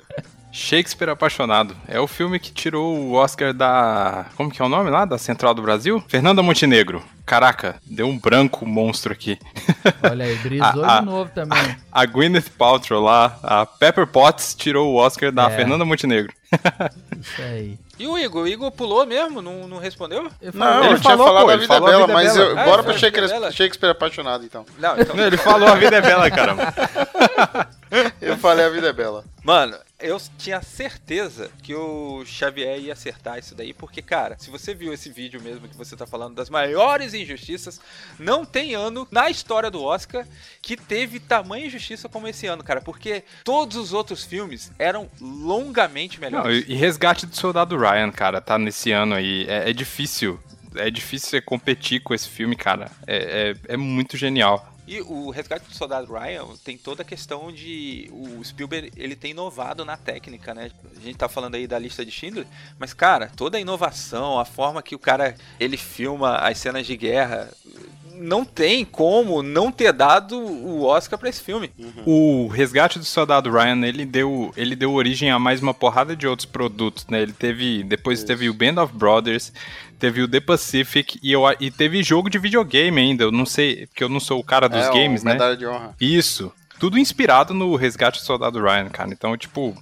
Shakespeare 0.50 1.10
Apaixonado. 1.10 1.76
É 1.86 2.00
o 2.00 2.06
filme 2.06 2.38
que 2.38 2.50
tirou 2.52 2.96
o 2.96 3.12
Oscar 3.14 3.52
da. 3.52 4.26
Como 4.36 4.50
que 4.50 4.60
é 4.60 4.64
o 4.64 4.68
nome 4.68 4.90
lá? 4.90 5.04
Da 5.04 5.18
Central 5.18 5.54
do 5.54 5.62
Brasil? 5.62 6.02
Fernanda 6.08 6.42
Montenegro. 6.42 7.02
Caraca, 7.26 7.76
deu 7.84 8.08
um 8.08 8.18
branco 8.18 8.64
monstro 8.66 9.12
aqui. 9.12 9.38
Olha 10.02 10.24
aí, 10.24 10.34
brisou 10.36 10.84
A- 10.84 10.96
a- 10.96 11.00
de 11.00 11.06
novo 11.06 11.30
também. 11.34 11.76
A 11.92 12.06
Gwyneth 12.06 12.48
Paltrow 12.56 13.02
lá, 13.04 13.38
a 13.42 13.66
Pepper 13.66 14.06
Potts 14.06 14.54
tirou 14.54 14.90
o 14.92 14.96
Oscar 14.96 15.30
da 15.30 15.44
É. 15.50 15.50
Fernanda 15.56 15.84
Montenegro. 15.84 16.32
Isso 17.20 17.42
aí. 17.42 17.78
E 17.98 18.06
o 18.06 18.16
Igor? 18.16 18.44
O 18.44 18.48
Igor 18.48 18.70
pulou 18.72 19.04
mesmo? 19.04 19.42
Não, 19.42 19.68
não 19.68 19.78
respondeu? 19.78 20.30
Eu 20.40 20.52
Não, 20.54 20.66
eu 20.84 20.84
Ele 20.92 21.00
tinha 21.00 21.10
falou, 21.10 21.26
falado 21.26 21.44
pô, 21.44 21.50
A 21.50 21.52
ele 21.52 21.60
Vida 21.62 21.74
falou 21.74 21.88
A 21.88 21.90
Bela, 21.92 22.06
Vida 22.06 22.12
é 22.12 22.14
mas 22.24 22.32
Bela. 22.34 22.48
eu, 22.50 22.58
Ah, 22.58 22.64
bora 22.64 22.82
pro 22.82 22.92
A 22.92 22.94
é 22.94 22.98
Shakespeare, 22.98 23.28
Bela. 23.28 23.52
Shakespeare 23.52 23.90
apaixonado, 23.90 24.44
então. 24.44 24.64
Não, 24.78 24.98
então. 24.98 25.18
Ele 25.18 25.36
falou 25.36 25.68
a 25.68 25.74
vida 25.74 25.96
é 25.96 26.00
bela, 26.00 26.30
caramba. 26.30 26.72
Eu 28.20 28.36
falei 28.38 28.64
A 28.66 28.70
Vida 28.70 28.88
é 28.88 28.92
Bela. 28.92 29.24
Mano, 29.42 29.74
eu 30.00 30.20
tinha 30.38 30.62
certeza 30.62 31.50
que 31.62 31.74
o 31.74 32.24
Xavier 32.24 32.78
ia 32.78 32.92
acertar 32.92 33.38
isso 33.38 33.54
daí, 33.54 33.72
porque, 33.74 34.00
cara, 34.00 34.36
se 34.38 34.48
você 34.50 34.72
viu 34.72 34.92
esse 34.92 35.10
vídeo 35.10 35.40
mesmo 35.42 35.68
que 35.68 35.76
você 35.76 35.96
tá 35.96 36.06
falando 36.06 36.34
das 36.36 36.48
maiores 36.48 37.14
injustiças, 37.14 37.80
não 38.18 38.44
tem 38.44 38.74
ano 38.74 39.06
na 39.10 39.28
história 39.28 39.70
do 39.70 39.82
Oscar 39.82 40.26
que 40.62 40.76
teve 40.76 41.18
tamanha 41.18 41.66
injustiça 41.66 42.08
como 42.08 42.28
esse 42.28 42.46
ano, 42.46 42.62
cara, 42.62 42.80
porque 42.80 43.24
todos 43.42 43.76
os 43.76 43.92
outros 43.92 44.24
filmes 44.24 44.70
eram 44.78 45.08
longamente 45.20 46.20
Não, 46.20 46.30
melhores. 46.30 46.64
e 46.68 46.72
e 46.72 46.74
Resgate 46.76 47.26
do 47.26 47.34
Soldado 47.34 47.76
Ryan, 47.76 48.12
cara, 48.12 48.40
tá 48.40 48.56
nesse 48.56 48.92
ano 48.92 49.14
aí. 49.14 49.46
É, 49.48 49.70
é 49.70 49.72
difícil. 49.72 50.38
É 50.76 50.90
difícil 50.90 51.30
você 51.30 51.40
competir 51.40 52.00
com 52.02 52.14
esse 52.14 52.28
filme, 52.28 52.54
cara. 52.54 52.90
É, 53.06 53.56
é, 53.66 53.74
é 53.74 53.76
muito 53.76 54.16
genial. 54.16 54.67
E 54.88 55.02
o 55.02 55.28
Resgate 55.28 55.68
do 55.68 55.74
Soldado 55.74 56.10
Ryan 56.10 56.46
tem 56.64 56.78
toda 56.78 57.02
a 57.02 57.04
questão 57.04 57.52
de 57.52 58.08
o 58.10 58.42
Spielberg 58.42 58.90
ele 58.96 59.14
tem 59.14 59.32
inovado 59.32 59.84
na 59.84 59.98
técnica, 59.98 60.54
né? 60.54 60.70
A 60.96 61.00
gente 61.00 61.18
tá 61.18 61.28
falando 61.28 61.56
aí 61.56 61.66
da 61.66 61.78
lista 61.78 62.06
de 62.06 62.10
Schindler, 62.10 62.46
mas 62.78 62.94
cara, 62.94 63.30
toda 63.36 63.58
a 63.58 63.60
inovação, 63.60 64.40
a 64.40 64.46
forma 64.46 64.82
que 64.82 64.94
o 64.94 64.98
cara 64.98 65.36
ele 65.60 65.76
filma 65.76 66.38
as 66.38 66.56
cenas 66.56 66.86
de 66.86 66.96
guerra, 66.96 67.50
não 68.18 68.44
tem 68.44 68.84
como 68.84 69.42
não 69.42 69.70
ter 69.70 69.92
dado 69.92 70.36
o 70.38 70.84
Oscar 70.84 71.18
pra 71.18 71.28
esse 71.28 71.40
filme. 71.40 71.70
O 72.04 72.48
Resgate 72.48 72.98
do 72.98 73.04
Soldado 73.04 73.50
Ryan, 73.50 73.86
ele 73.86 74.04
deu, 74.04 74.52
ele 74.56 74.74
deu 74.74 74.92
origem 74.92 75.30
a 75.30 75.38
mais 75.38 75.60
uma 75.62 75.72
porrada 75.72 76.16
de 76.16 76.26
outros 76.26 76.46
produtos, 76.46 77.06
né? 77.08 77.22
Ele 77.22 77.32
teve, 77.32 77.82
depois 77.84 78.24
teve 78.24 78.48
o 78.48 78.54
Band 78.54 78.82
of 78.82 78.92
Brothers, 78.94 79.52
teve 79.98 80.22
o 80.22 80.28
The 80.28 80.40
Pacific 80.40 81.18
e, 81.22 81.32
eu, 81.32 81.42
e 81.60 81.70
teve 81.70 82.02
jogo 82.02 82.28
de 82.28 82.38
videogame 82.38 83.00
ainda. 83.00 83.24
Eu 83.24 83.32
não 83.32 83.46
sei, 83.46 83.86
porque 83.86 84.04
eu 84.04 84.08
não 84.08 84.20
sou 84.20 84.38
o 84.38 84.44
cara 84.44 84.68
dos 84.68 84.86
é, 84.86 84.92
games, 84.92 85.22
o 85.22 85.24
né? 85.24 85.32
Medalha 85.32 85.56
de 85.56 85.66
honra. 85.66 85.94
Isso. 86.00 86.52
Tudo 86.78 86.98
inspirado 86.98 87.52
no 87.52 87.74
Resgate 87.74 88.20
do 88.20 88.24
Soldado 88.24 88.62
Ryan, 88.62 88.88
cara. 88.88 89.10
Então, 89.10 89.36
tipo, 89.36 89.76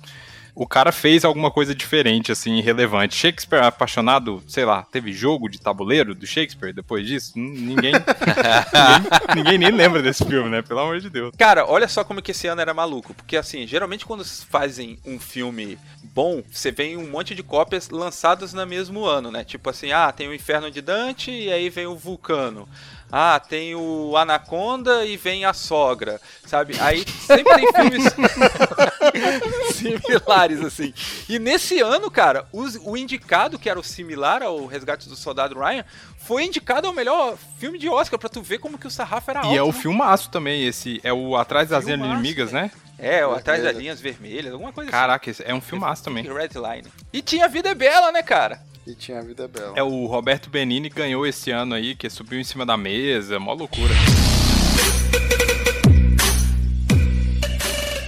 o 0.57 0.67
cara 0.67 0.91
fez 0.91 1.25
alguma 1.25 1.51
coisa 1.51 1.75
diferente, 1.75 2.33
assim, 2.33 2.61
relevante. 2.63 3.15
Shakespeare 3.15 3.63
apaixonado, 3.63 4.43
sei 4.49 4.65
lá, 4.65 4.83
teve 4.91 5.13
jogo 5.13 5.49
de 5.51 5.61
tabuleiro 5.61 6.15
do 6.15 6.27
Shakespeare 6.27 6.73
depois 6.73 7.07
disso? 7.07 7.33
N- 7.39 7.61
Ninguém, 7.61 7.93
ninguém, 9.35 9.37
ninguém 9.37 9.59
nem 9.59 9.71
lembra 9.71 10.03
desse 10.03 10.25
filme, 10.25 10.49
né? 10.49 10.63
Pelo 10.63 10.81
amor 10.81 10.99
de 11.01 11.11
Deus. 11.11 11.33
Cara, 11.37 11.67
olha 11.67 11.87
só 11.89 12.03
como 12.03 12.23
que 12.23 12.31
esse 12.31 12.47
ano 12.47 12.61
era 12.61 12.73
maluco. 12.75 13.13
Porque 13.15 13.37
assim, 13.37 13.67
geralmente 13.67 14.07
quando 14.07 14.25
fazem 14.25 14.99
um 15.05 15.19
filme 15.21 15.79
bom, 16.03 16.43
você 16.51 16.71
vê 16.73 16.97
um 16.97 17.07
monte 17.11 17.35
de 17.35 17.43
cópias 17.43 17.91
lançadas 17.91 18.53
no 18.53 18.67
mesmo 18.67 19.05
ano, 19.05 19.31
né? 19.31 19.45
Tipo 19.45 19.69
assim, 19.71 19.93
ah, 19.93 20.11
tem 20.11 20.29
o 20.29 20.35
Inferno 20.35 20.71
de 20.71 20.81
Dante 20.81 21.31
e 21.31 21.53
aí 21.53 21.69
vem 21.69 21.87
o 21.87 21.95
Vulcano. 21.97 22.69
Ah, 23.11 23.39
tem 23.41 23.75
o 23.75 24.17
Anaconda 24.17 25.05
e 25.05 25.17
vem 25.17 25.45
a 25.45 25.53
sogra, 25.53 26.21
sabe? 26.45 26.75
Aí 26.81 27.05
sempre 27.09 27.55
tem 27.55 27.73
filmes 27.73 28.05
similares, 29.75 30.61
assim. 30.61 30.93
E 31.29 31.39
nesse 31.39 31.81
ano, 31.81 32.11
cara, 32.11 32.47
os- 32.53 32.79
o 32.83 32.97
indicado, 32.97 33.59
que 33.59 33.71
era 33.71 33.79
o 33.79 33.85
similar 33.85 34.43
ao 34.43 34.67
Resgate 34.67 35.09
do 35.09 35.17
Soldado 35.17 35.59
Ryan, 35.59 35.85
foi 36.19 36.45
indicado 36.45 36.87
ao 36.89 36.93
melhor 36.93 37.37
filme 37.59 37.79
de 37.79 37.89
Oscar, 37.89 38.19
pra 38.19 38.29
tu 38.29 38.43
ver 38.43 38.59
como 38.59 38.77
que 38.79 38.87
o 38.87 38.91
sarrafo 38.91 39.31
era 39.31 39.41
alto. 39.41 39.53
E 39.55 39.57
é 39.57 39.63
o 39.63 39.67
né? 39.67 39.73
filmaço 39.73 40.31
também, 40.31 40.67
esse. 40.67 41.01
É 41.05 41.13
o 41.13 41.37
Atrás 41.37 41.69
das 41.69 41.85
Linhas 41.85 42.01
Filmaço, 42.01 42.21
Inimigas, 42.21 42.53
né? 42.53 42.71
É, 42.99 43.27
o 43.27 43.33
Atrás 43.35 43.63
das. 43.63 43.77
Linhas 43.77 44.01
Vermelhas, 44.01 44.53
alguma 44.53 44.73
coisa 44.73 44.91
Caraca, 44.91 45.31
esse 45.31 45.43
é 45.45 45.53
um 45.55 45.59
assim. 45.59 45.67
filmaço 45.69 46.03
também. 46.03 46.25
Red 46.25 46.51
Line. 46.55 46.89
E 47.13 47.23
tinha 47.23 47.47
Vida 47.49 47.69
é 47.71 47.75
Bela, 47.75 48.11
né, 48.11 48.23
cara? 48.23 48.61
E 48.87 48.95
tinha 48.95 49.19
A 49.19 49.23
Vida 49.23 49.45
é 49.45 49.49
Bela. 49.49 49.73
É 49.77 49.83
o 49.83 50.07
Roberto 50.07 50.49
Benini 50.49 50.89
ganhou 50.89 51.27
esse 51.27 51.51
ano 51.51 51.75
aí, 51.75 51.97
que 51.97 52.09
subiu 52.09 52.39
em 52.39 52.45
cima 52.45 52.65
da 52.65 52.77
mesa, 52.77 53.41
mó 53.41 53.53
loucura. 53.53 53.93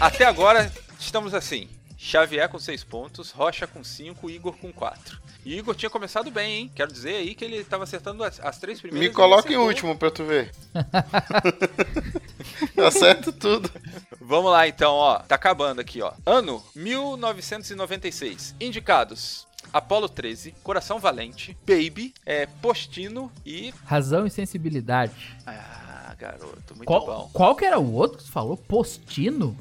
Até 0.01 0.25
agora, 0.25 0.73
estamos 1.01 1.35
assim. 1.35 1.69
Xavier 1.97 2.49
com 2.49 2.61
6 2.61 2.85
pontos, 2.85 3.33
Rocha 3.33 3.67
com 3.67 3.83
5, 3.83 4.31
Igor 4.31 4.57
com 4.57 4.73
4. 4.73 5.21
E 5.45 5.59
Igor 5.59 5.75
tinha 5.75 5.91
começado 5.91 6.31
bem, 6.31 6.59
hein? 6.59 6.71
Quero 6.73 6.93
dizer 6.93 7.17
aí 7.17 7.35
que 7.35 7.45
ele 7.45 7.65
tava 7.65 7.83
acertando 7.83 8.23
as, 8.23 8.39
as 8.39 8.59
três 8.59 8.81
primeiras. 8.81 9.09
Me 9.09 9.13
coloca 9.13 9.53
em 9.53 9.57
último 9.57 9.97
pra 9.97 10.13
tu 10.13 10.25
ver. 10.25 10.53
Eu 12.77 12.87
acerto 12.87 13.33
tudo. 13.33 13.69
Vamos 14.21 14.53
lá 14.53 14.69
então, 14.69 14.93
ó. 14.95 15.19
Tá 15.19 15.35
acabando 15.35 15.81
aqui, 15.81 16.01
ó. 16.01 16.13
Ano 16.25 16.63
1996. 16.77 18.55
Indicados: 18.61 19.48
Apolo 19.73 20.09
13, 20.09 20.55
Coração 20.63 20.99
Valente, 20.99 21.57
Baby, 21.67 22.13
é, 22.25 22.47
Postino 22.47 23.31
e. 23.45 23.73
Razão 23.85 24.27
e 24.27 24.31
sensibilidade. 24.31 25.13
Ah, 25.47 26.15
garoto, 26.19 26.75
muito 26.75 26.85
Qual, 26.87 27.07
bom. 27.07 27.31
qual 27.33 27.55
que 27.57 27.65
era 27.65 27.79
o 27.79 27.93
outro 27.93 28.19
que 28.19 28.25
você 28.25 28.31
falou? 28.33 28.57
Postino? 28.57 29.57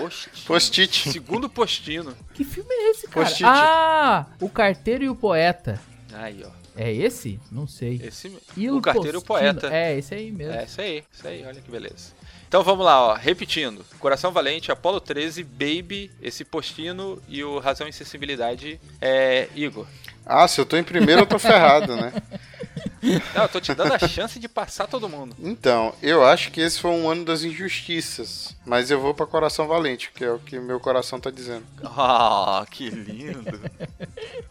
Postino. 0.00 0.36
Post-it. 0.46 1.10
Segundo 1.10 1.48
Postino. 1.50 2.16
Que 2.34 2.44
filme 2.44 2.70
é 2.72 2.90
esse, 2.90 3.08
cara? 3.08 3.26
Post-it. 3.26 3.44
Ah, 3.44 4.26
O 4.40 4.48
Carteiro 4.48 5.04
e 5.04 5.08
o 5.08 5.14
Poeta. 5.14 5.80
Aí, 6.12 6.42
ó. 6.44 6.50
É 6.80 6.92
esse? 6.92 7.40
Não 7.50 7.66
sei. 7.66 8.00
Esse 8.04 8.32
E 8.56 8.70
o 8.70 8.80
carteiro 8.80 9.16
e 9.16 9.20
o 9.20 9.22
Postino? 9.22 9.54
poeta. 9.60 9.74
É, 9.74 9.98
esse 9.98 10.14
aí 10.14 10.30
mesmo. 10.30 10.54
É, 10.54 10.64
isso 10.64 10.80
aí, 10.80 11.04
isso 11.12 11.26
aí, 11.26 11.44
olha 11.44 11.60
que 11.60 11.68
beleza. 11.68 12.12
Então 12.48 12.62
vamos 12.62 12.84
lá, 12.84 13.08
ó, 13.08 13.14
repetindo. 13.14 13.84
Coração 13.98 14.32
Valente, 14.32 14.72
Apolo 14.72 15.00
13, 15.00 15.44
Baby, 15.44 16.10
esse 16.22 16.46
Postino 16.46 17.22
e 17.28 17.44
o 17.44 17.58
Razão 17.58 17.86
e 17.86 17.92
Sensibilidade 17.92 18.80
é 19.02 19.48
Igor. 19.54 19.86
Ah, 20.24 20.48
se 20.48 20.58
eu 20.58 20.64
tô 20.64 20.78
em 20.78 20.82
primeiro, 20.82 21.22
eu 21.22 21.26
tô 21.26 21.38
ferrado, 21.38 21.94
né? 21.94 22.10
Não, 23.34 23.42
eu 23.42 23.48
tô 23.48 23.60
te 23.60 23.74
dando 23.74 23.92
a 23.94 23.98
chance 24.08 24.38
de 24.38 24.48
passar 24.48 24.86
todo 24.86 25.08
mundo. 25.08 25.34
Então, 25.38 25.94
eu 26.02 26.24
acho 26.24 26.50
que 26.50 26.60
esse 26.60 26.80
foi 26.80 26.90
um 26.90 27.08
ano 27.08 27.24
das 27.24 27.42
injustiças. 27.42 28.56
Mas 28.66 28.90
eu 28.90 29.00
vou 29.00 29.14
pra 29.14 29.26
Coração 29.26 29.66
Valente, 29.68 30.10
que 30.14 30.24
é 30.24 30.30
o 30.30 30.38
que 30.38 30.58
meu 30.58 30.78
coração 30.80 31.18
tá 31.20 31.30
dizendo. 31.30 31.64
Ah, 31.84 32.64
que 32.70 32.90
lindo. 32.90 33.58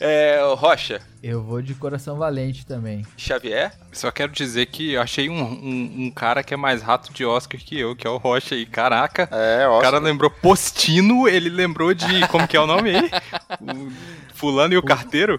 É, 0.00 0.42
o 0.44 0.54
Rocha, 0.54 1.00
Eu 1.22 1.42
vou 1.42 1.60
de 1.62 1.74
Coração 1.74 2.16
Valente 2.16 2.66
também. 2.66 3.06
Xavier, 3.16 3.72
Só 3.92 4.10
quero 4.10 4.32
dizer 4.32 4.66
que 4.66 4.92
eu 4.94 5.02
achei 5.02 5.28
um, 5.28 5.40
um, 5.42 5.94
um 6.06 6.10
cara 6.10 6.42
que 6.42 6.54
é 6.54 6.56
mais 6.56 6.82
rato 6.82 7.12
de 7.12 7.24
Oscar 7.24 7.60
que 7.60 7.78
eu, 7.78 7.94
que 7.94 8.06
é 8.06 8.10
o 8.10 8.16
Rocha 8.16 8.54
aí. 8.54 8.64
Caraca. 8.66 9.28
É, 9.30 9.68
O 9.68 9.72
ó. 9.72 9.80
cara 9.80 9.98
lembrou 9.98 10.30
Postino, 10.30 11.28
ele 11.28 11.48
lembrou 11.50 11.92
de. 11.94 12.26
Como 12.28 12.48
que 12.48 12.56
é 12.56 12.60
o 12.60 12.66
nome 12.66 12.96
aí? 12.96 13.10
O 13.60 13.92
fulano 14.34 14.74
e 14.74 14.78
o 14.78 14.82
carteiro? 14.82 15.38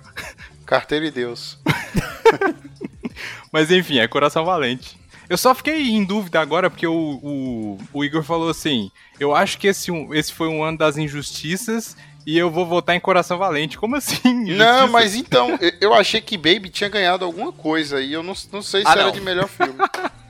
Carteiro 0.65 1.05
e 1.05 1.11
Deus. 1.11 1.57
Mas 3.51 3.71
enfim, 3.71 3.99
é 3.99 4.07
Coração 4.07 4.45
Valente. 4.45 4.97
Eu 5.29 5.37
só 5.37 5.55
fiquei 5.55 5.89
em 5.89 6.03
dúvida 6.03 6.39
agora 6.41 6.69
porque 6.69 6.85
o, 6.85 6.93
o, 7.23 7.77
o 7.93 8.03
Igor 8.03 8.23
falou 8.23 8.49
assim: 8.49 8.91
eu 9.19 9.33
acho 9.35 9.57
que 9.57 9.67
esse, 9.67 9.91
um- 9.91 10.13
esse 10.13 10.33
foi 10.33 10.47
um 10.47 10.63
ano 10.63 10.77
das 10.77 10.97
injustiças 10.97 11.95
e 12.25 12.37
eu 12.37 12.49
vou 12.51 12.65
votar 12.65 12.95
em 12.95 12.99
Coração 12.99 13.37
Valente. 13.37 13.77
Como 13.77 13.95
assim? 13.95 14.45
Não, 14.55 14.87
mas 14.89 15.15
então, 15.15 15.57
eu- 15.61 15.71
eu 15.81 15.93
achei 15.93 16.19
que 16.21 16.37
Baby 16.37 16.69
tinha 16.69 16.89
ganhado 16.89 17.23
alguma 17.25 17.51
coisa 17.51 18.01
e 18.01 18.11
eu 18.13 18.21
não, 18.23 18.33
não 18.51 18.61
sei 18.61 18.81
se 18.81 18.87
Ah, 18.87 18.91
era 18.93 19.03
não. 19.05 19.11
de 19.11 19.21
melhor 19.21 19.47
filme. 19.47 19.73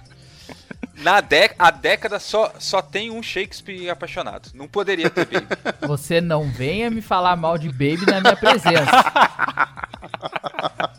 Na 1.03 1.21
a 1.59 1.69
década 1.69 2.17
só, 2.17 2.53
só 2.59 2.81
tem 2.81 3.11
um 3.11 3.21
Shakespeare 3.21 3.89
apaixonado. 3.89 4.49
Não 4.53 4.69
poderia 4.69 5.09
ter 5.09 5.25
Baby. 5.25 5.47
Você 5.85 6.21
não 6.21 6.49
venha 6.49 6.89
me 6.89 7.01
falar 7.01 7.35
mal 7.35 7.57
de 7.57 7.67
Baby 7.67 8.05
na 8.07 8.21
minha 8.21 8.35
presença. 8.37 9.11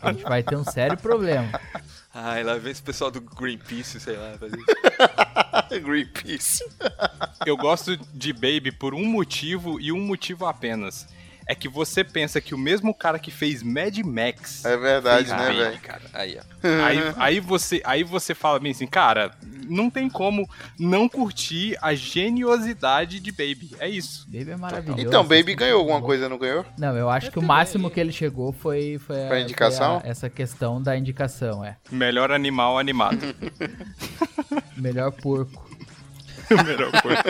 A 0.03 0.11
gente 0.13 0.23
vai 0.23 0.43
ter 0.43 0.55
um 0.55 0.63
sério 0.63 0.95
problema. 0.95 1.59
Ai, 2.13 2.43
lá 2.43 2.55
vem 2.55 2.71
esse 2.71 2.83
pessoal 2.83 3.09
do 3.09 3.19
Greenpeace, 3.19 3.99
sei 3.99 4.15
lá. 4.15 4.33
Greenpeace. 5.83 6.63
Eu 7.43 7.57
gosto 7.57 7.97
de 8.13 8.31
Baby 8.31 8.71
por 8.71 8.93
um 8.93 9.05
motivo 9.05 9.81
e 9.81 9.91
um 9.91 9.99
motivo 9.99 10.45
apenas. 10.45 11.07
É 11.47 11.53
que 11.53 11.67
você 11.67 12.03
pensa 12.03 12.39
que 12.39 12.55
o 12.55 12.57
mesmo 12.57 12.93
cara 12.93 13.19
que 13.19 13.31
fez 13.31 13.61
Mad 13.61 13.97
Max. 13.99 14.65
É 14.65 14.77
verdade, 14.77 15.27
fez 15.27 15.39
né, 15.39 15.51
velho? 15.51 15.81
Aí. 16.13 16.39
Aí, 16.63 16.99
aí, 17.17 17.39
você, 17.39 17.81
aí 17.83 18.03
você 18.03 18.33
fala 18.33 18.59
bem 18.59 18.71
assim, 18.71 18.87
cara, 18.87 19.31
não 19.69 19.89
tem 19.89 20.09
como 20.09 20.47
não 20.79 21.07
curtir 21.09 21.77
a 21.81 21.93
geniosidade 21.95 23.19
de 23.19 23.31
Baby. 23.31 23.71
É 23.79 23.87
isso. 23.89 24.25
Baby 24.29 24.51
é 24.51 24.57
maravilhoso. 24.57 25.01
Então, 25.01 25.23
Baby 25.23 25.51
assim, 25.51 25.55
ganhou 25.55 25.79
alguma 25.79 25.99
bom. 25.99 26.05
coisa, 26.05 26.29
não 26.29 26.37
ganhou? 26.37 26.65
Não, 26.77 26.95
eu 26.95 27.09
acho 27.09 27.31
que 27.31 27.39
o 27.39 27.41
máximo 27.41 27.89
que 27.89 27.99
ele 27.99 28.11
chegou 28.11 28.51
foi, 28.51 28.97
Foi 28.99 29.15
a 29.31 29.39
indicação? 29.41 29.99
foi 29.99 30.09
a- 30.09 30.11
essa 30.11 30.29
questão 30.29 30.81
da 30.81 30.97
indicação, 30.97 31.63
é. 31.63 31.77
Melhor 31.91 32.31
animal 32.31 32.77
animado. 32.79 33.19
Melhor 34.77 35.11
porco. 35.11 35.65
Melhor 36.65 36.91
coisa. 37.01 37.23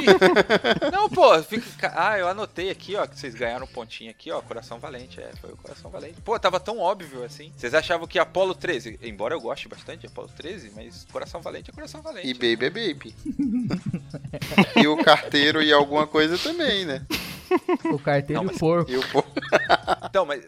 não, 0.92 1.10
pô. 1.10 1.42
Fica... 1.44 1.94
Ah, 1.96 2.18
eu 2.18 2.28
anotei 2.28 2.70
aqui, 2.70 2.96
ó, 2.96 3.06
que 3.08 3.18
vocês 3.20 3.34
ganharam 3.34 3.66
um 3.66 3.68
pontinho 3.68 4.12
aqui, 4.12 4.32
ó. 4.32 4.42
Coração 4.42 4.80
Valente. 4.80 5.20
É, 5.20 5.32
foi 5.40 5.52
o 5.52 5.58
Coração 5.58 5.90
Valente. 5.92 6.22
Pô, 6.22 6.38
tava 6.40 6.60
tão 6.60 6.80
óbvio 6.80 7.24
assim. 7.24 7.52
Vocês 7.56 7.74
achavam 7.74 8.08
que 8.08 8.20
Apolo 8.20 8.54
13, 8.56 9.00
embora 9.04 9.34
eu 9.34 9.42
goste 9.42 9.68
bastante 9.68 10.02
de 10.02 10.08
Apolo 10.08 10.30
13, 10.36 10.72
mas 10.76 11.06
Coração 11.12 11.42
Valente 11.42 11.72
é 11.72 11.74
Coração 11.74 12.02
Valente. 12.02 12.28
E 12.28 12.34
Baby 12.34 12.66
é 12.66 12.70
Baby. 12.70 13.16
e 14.82 14.88
o 14.88 14.98
carteiro 15.04 15.62
e 15.62 15.72
alguma 15.74 16.08
coisa 16.08 16.38
também, 16.38 16.86
né? 16.86 17.02
O 17.92 18.00
carteiro 18.00 18.44
Não, 18.44 18.52
e 18.52 18.56
o 18.56 18.60
porco. 18.60 18.92
E 18.92 18.98
o 18.98 19.08
porco. 19.10 19.30
Então, 20.10 20.26
mas 20.26 20.44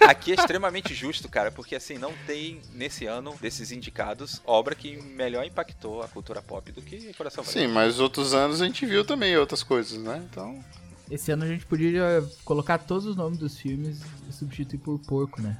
aqui 0.00 0.32
é 0.32 0.34
extremamente 0.34 0.92
justo, 0.94 1.28
cara, 1.28 1.50
porque 1.50 1.74
assim, 1.74 1.96
não 1.96 2.12
tem 2.26 2.60
nesse 2.74 3.06
ano 3.06 3.34
desses 3.40 3.72
indicados 3.72 4.42
obra 4.44 4.74
que 4.74 4.96
melhor 4.96 5.44
impactou 5.46 6.02
a 6.02 6.08
cultura 6.08 6.42
pop 6.42 6.70
do 6.72 6.82
que 6.82 7.12
Coração 7.14 7.42
Valente. 7.42 7.60
Sim, 7.60 7.72
mas 7.72 7.94
os 7.94 8.00
outros 8.00 8.34
anos 8.34 8.60
a 8.60 8.66
gente 8.66 8.84
viu 8.84 9.04
também 9.04 9.36
outras 9.36 9.62
coisas, 9.62 9.98
né? 9.98 10.22
Então. 10.30 10.62
Esse 11.10 11.30
ano 11.32 11.44
a 11.44 11.46
gente 11.46 11.64
podia 11.64 12.22
colocar 12.44 12.78
todos 12.78 13.06
os 13.06 13.16
nomes 13.16 13.38
dos 13.38 13.56
filmes 13.58 14.00
e 14.28 14.32
substituir 14.32 14.78
por 14.78 14.98
porco, 14.98 15.40
né? 15.40 15.56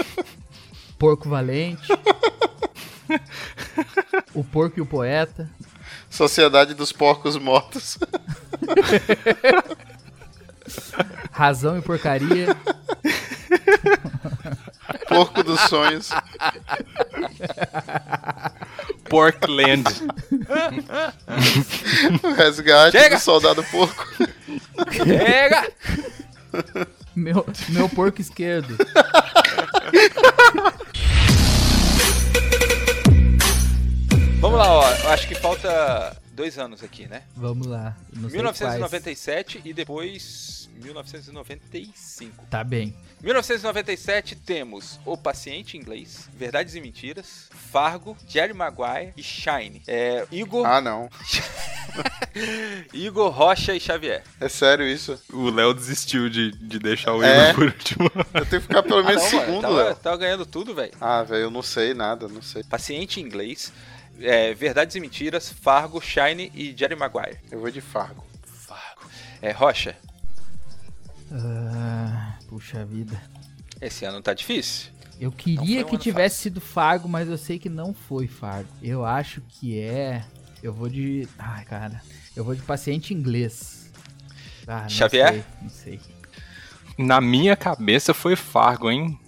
porco 0.98 1.28
Valente. 1.28 1.88
o 4.34 4.44
Porco 4.44 4.78
e 4.78 4.82
o 4.82 4.86
Poeta. 4.86 5.50
Sociedade 6.10 6.74
dos 6.74 6.92
Porcos 6.92 7.36
Mortos. 7.36 7.98
Razão 11.30 11.78
e 11.78 11.82
Porcaria. 11.82 12.54
Porco 15.08 15.42
dos 15.42 15.60
Sonhos. 15.62 16.10
Porkland. 19.08 19.84
Resgate 22.36 22.98
Chega! 22.98 23.16
do 23.16 23.22
Soldado 23.22 23.64
Porco. 23.64 24.06
Pega! 25.04 25.68
Meu, 27.14 27.46
meu 27.70 27.88
porco 27.88 28.20
esquerdo. 28.20 28.76
Vamos 34.40 34.58
lá, 34.58 34.70
ó. 34.72 34.90
eu 34.90 35.10
Acho 35.10 35.28
que 35.28 35.34
falta 35.34 36.16
dois 36.32 36.58
anos 36.58 36.82
aqui, 36.82 37.06
né? 37.06 37.22
Vamos 37.36 37.66
lá. 37.66 37.94
Não 38.12 38.28
sei 38.30 38.38
1997 38.38 39.60
e 39.64 39.72
depois 39.74 40.70
1995. 40.82 42.32
quais. 42.36 42.48
Tá 42.48 42.64
bem. 42.64 42.94
1997 43.22 44.34
temos 44.34 44.98
O 45.04 45.14
Paciente 45.14 45.76
Inglês, 45.76 46.26
Verdades 46.34 46.74
e 46.74 46.80
Mentiras, 46.80 47.50
Fargo, 47.70 48.16
Jerry 48.26 48.54
Maguire 48.54 49.12
e 49.14 49.22
Shine. 49.22 49.82
É, 49.86 50.26
Igor, 50.32 50.64
Ah, 50.66 50.80
não. 50.80 51.10
Igor 52.94 53.30
Rocha 53.30 53.74
e 53.74 53.80
Xavier. 53.80 54.22
É 54.40 54.48
sério 54.48 54.86
isso. 54.88 55.20
O 55.30 55.50
Léo 55.50 55.74
desistiu 55.74 56.30
de, 56.30 56.50
de 56.52 56.78
deixar 56.78 57.12
o 57.14 57.22
É? 57.22 57.50
Igor 57.50 57.54
por 57.56 57.64
último. 57.66 58.10
Eu 58.32 58.46
tenho 58.46 58.62
que 58.62 58.68
ficar 58.68 58.82
pelo 58.82 59.00
Ah, 59.00 59.04
menos 59.04 59.22
não, 59.24 59.30
mano, 59.32 59.44
segundo, 59.46 59.62
tava, 59.62 59.82
Léo. 59.84 59.94
tava 59.96 60.16
ganhando 60.16 60.46
tudo, 60.46 60.74
velho. 60.74 60.92
Ah, 60.98 61.22
velho, 61.22 61.42
eu 61.42 61.50
não 61.50 61.62
sei 61.62 61.92
nada, 61.92 62.26
não 62.26 62.40
sei. 62.40 62.62
Paciente 62.64 63.20
Inglês, 63.20 63.70
é, 64.20 64.54
Verdades 64.54 64.94
e 64.96 65.00
Mentiras, 65.00 65.50
Fargo, 65.50 66.00
Shine 66.00 66.50
e 66.54 66.74
Jerry 66.76 66.96
Maguire. 66.96 67.38
Eu 67.50 67.60
vou 67.60 67.70
de 67.70 67.80
Fargo. 67.80 68.24
Fargo. 68.66 69.00
É, 69.42 69.50
Rocha, 69.52 69.96
Ah, 71.32 72.34
puxa 72.48 72.84
vida. 72.84 73.20
esse 73.80 74.04
ano 74.04 74.20
tá 74.20 74.34
difícil. 74.34 74.90
Eu 75.20 75.30
queria 75.30 75.84
um 75.84 75.88
que 75.88 75.98
tivesse 75.98 76.38
sido 76.42 76.60
Fargo, 76.60 77.08
mas 77.08 77.28
eu 77.28 77.36
sei 77.36 77.58
que 77.58 77.68
não 77.68 77.92
foi 77.92 78.26
Fargo. 78.26 78.68
Eu 78.82 79.04
acho 79.04 79.40
que 79.42 79.78
é. 79.78 80.24
Eu 80.62 80.72
vou 80.72 80.88
de. 80.88 81.28
Ai, 81.38 81.64
cara. 81.66 82.02
Eu 82.34 82.42
vou 82.44 82.54
de 82.54 82.62
paciente 82.62 83.12
inglês. 83.12 83.90
Ah, 84.66 84.82
não 84.82 84.88
Xavier? 84.88 85.32
sei, 85.32 85.44
não 85.62 85.68
sei. 85.68 86.00
Na 86.96 87.20
minha 87.20 87.54
cabeça 87.56 88.14
foi 88.14 88.34
Fargo, 88.34 88.90
hein? 88.90 89.18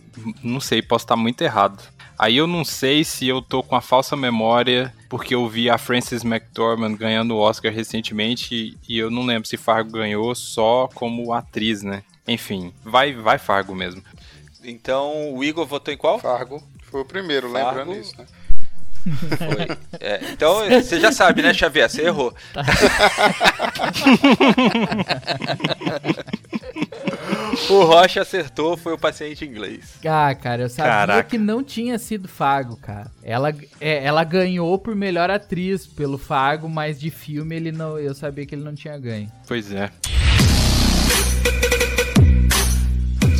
Não 0.42 0.60
sei, 0.60 0.80
posso 0.82 1.04
estar 1.04 1.16
muito 1.16 1.42
errado. 1.42 1.82
Aí 2.18 2.36
eu 2.36 2.46
não 2.46 2.64
sei 2.64 3.02
se 3.04 3.26
eu 3.26 3.42
tô 3.42 3.62
com 3.62 3.74
a 3.74 3.80
falsa 3.80 4.16
memória, 4.16 4.92
porque 5.08 5.34
eu 5.34 5.48
vi 5.48 5.68
a 5.68 5.76
Frances 5.78 6.24
McDormand 6.24 6.94
ganhando 6.96 7.34
o 7.34 7.38
Oscar 7.38 7.72
recentemente 7.72 8.76
e- 8.88 8.98
eu 8.98 9.10
não 9.10 9.24
lembro 9.24 9.48
se 9.48 9.56
Fargo 9.56 9.90
ganhou 9.92 10.34
só 10.34 10.88
como 10.94 11.32
atriz, 11.32 11.82
né? 11.82 12.02
Enfim, 12.28 12.72
vai, 12.84 13.12
vai 13.12 13.38
Fargo 13.38 13.74
mesmo. 13.74 14.02
Então, 14.64 15.34
o 15.34 15.42
Igor 15.42 15.66
votou 15.66 15.92
em 15.92 15.96
qual? 15.96 16.18
Fargo 16.20 16.62
foi 16.82 17.00
o 17.00 17.04
primeiro, 17.04 17.50
Fargo. 17.50 17.68
lembrando 17.80 18.00
isso, 18.00 18.16
né? 18.16 18.26
Foi. 19.02 19.76
É, 20.00 20.20
então, 20.32 20.68
você 20.68 21.00
já 21.00 21.10
sabe, 21.12 21.42
né, 21.42 21.52
Xavier? 21.52 21.88
Você 21.90 22.02
errou. 22.02 22.34
o 27.68 27.84
Rocha 27.84 28.22
acertou, 28.22 28.76
foi 28.76 28.92
o 28.92 28.98
paciente 28.98 29.44
inglês. 29.44 29.94
Ah, 30.04 30.34
cara, 30.34 30.62
eu 30.62 30.68
sabia 30.68 30.92
Caraca. 30.92 31.28
que 31.28 31.38
não 31.38 31.62
tinha 31.62 31.98
sido 31.98 32.28
Fargo, 32.28 32.76
cara. 32.76 33.10
Ela, 33.22 33.54
é, 33.80 34.04
ela 34.04 34.24
ganhou 34.24 34.78
por 34.78 34.94
melhor 34.94 35.30
atriz 35.30 35.86
pelo 35.86 36.18
Fargo, 36.18 36.68
mas 36.68 36.98
de 37.00 37.10
filme 37.10 37.56
ele 37.56 37.72
não, 37.72 37.98
eu 37.98 38.14
sabia 38.14 38.46
que 38.46 38.54
ele 38.54 38.64
não 38.64 38.74
tinha 38.74 38.96
ganho. 38.98 39.30
Pois 39.46 39.72
é. 39.72 39.90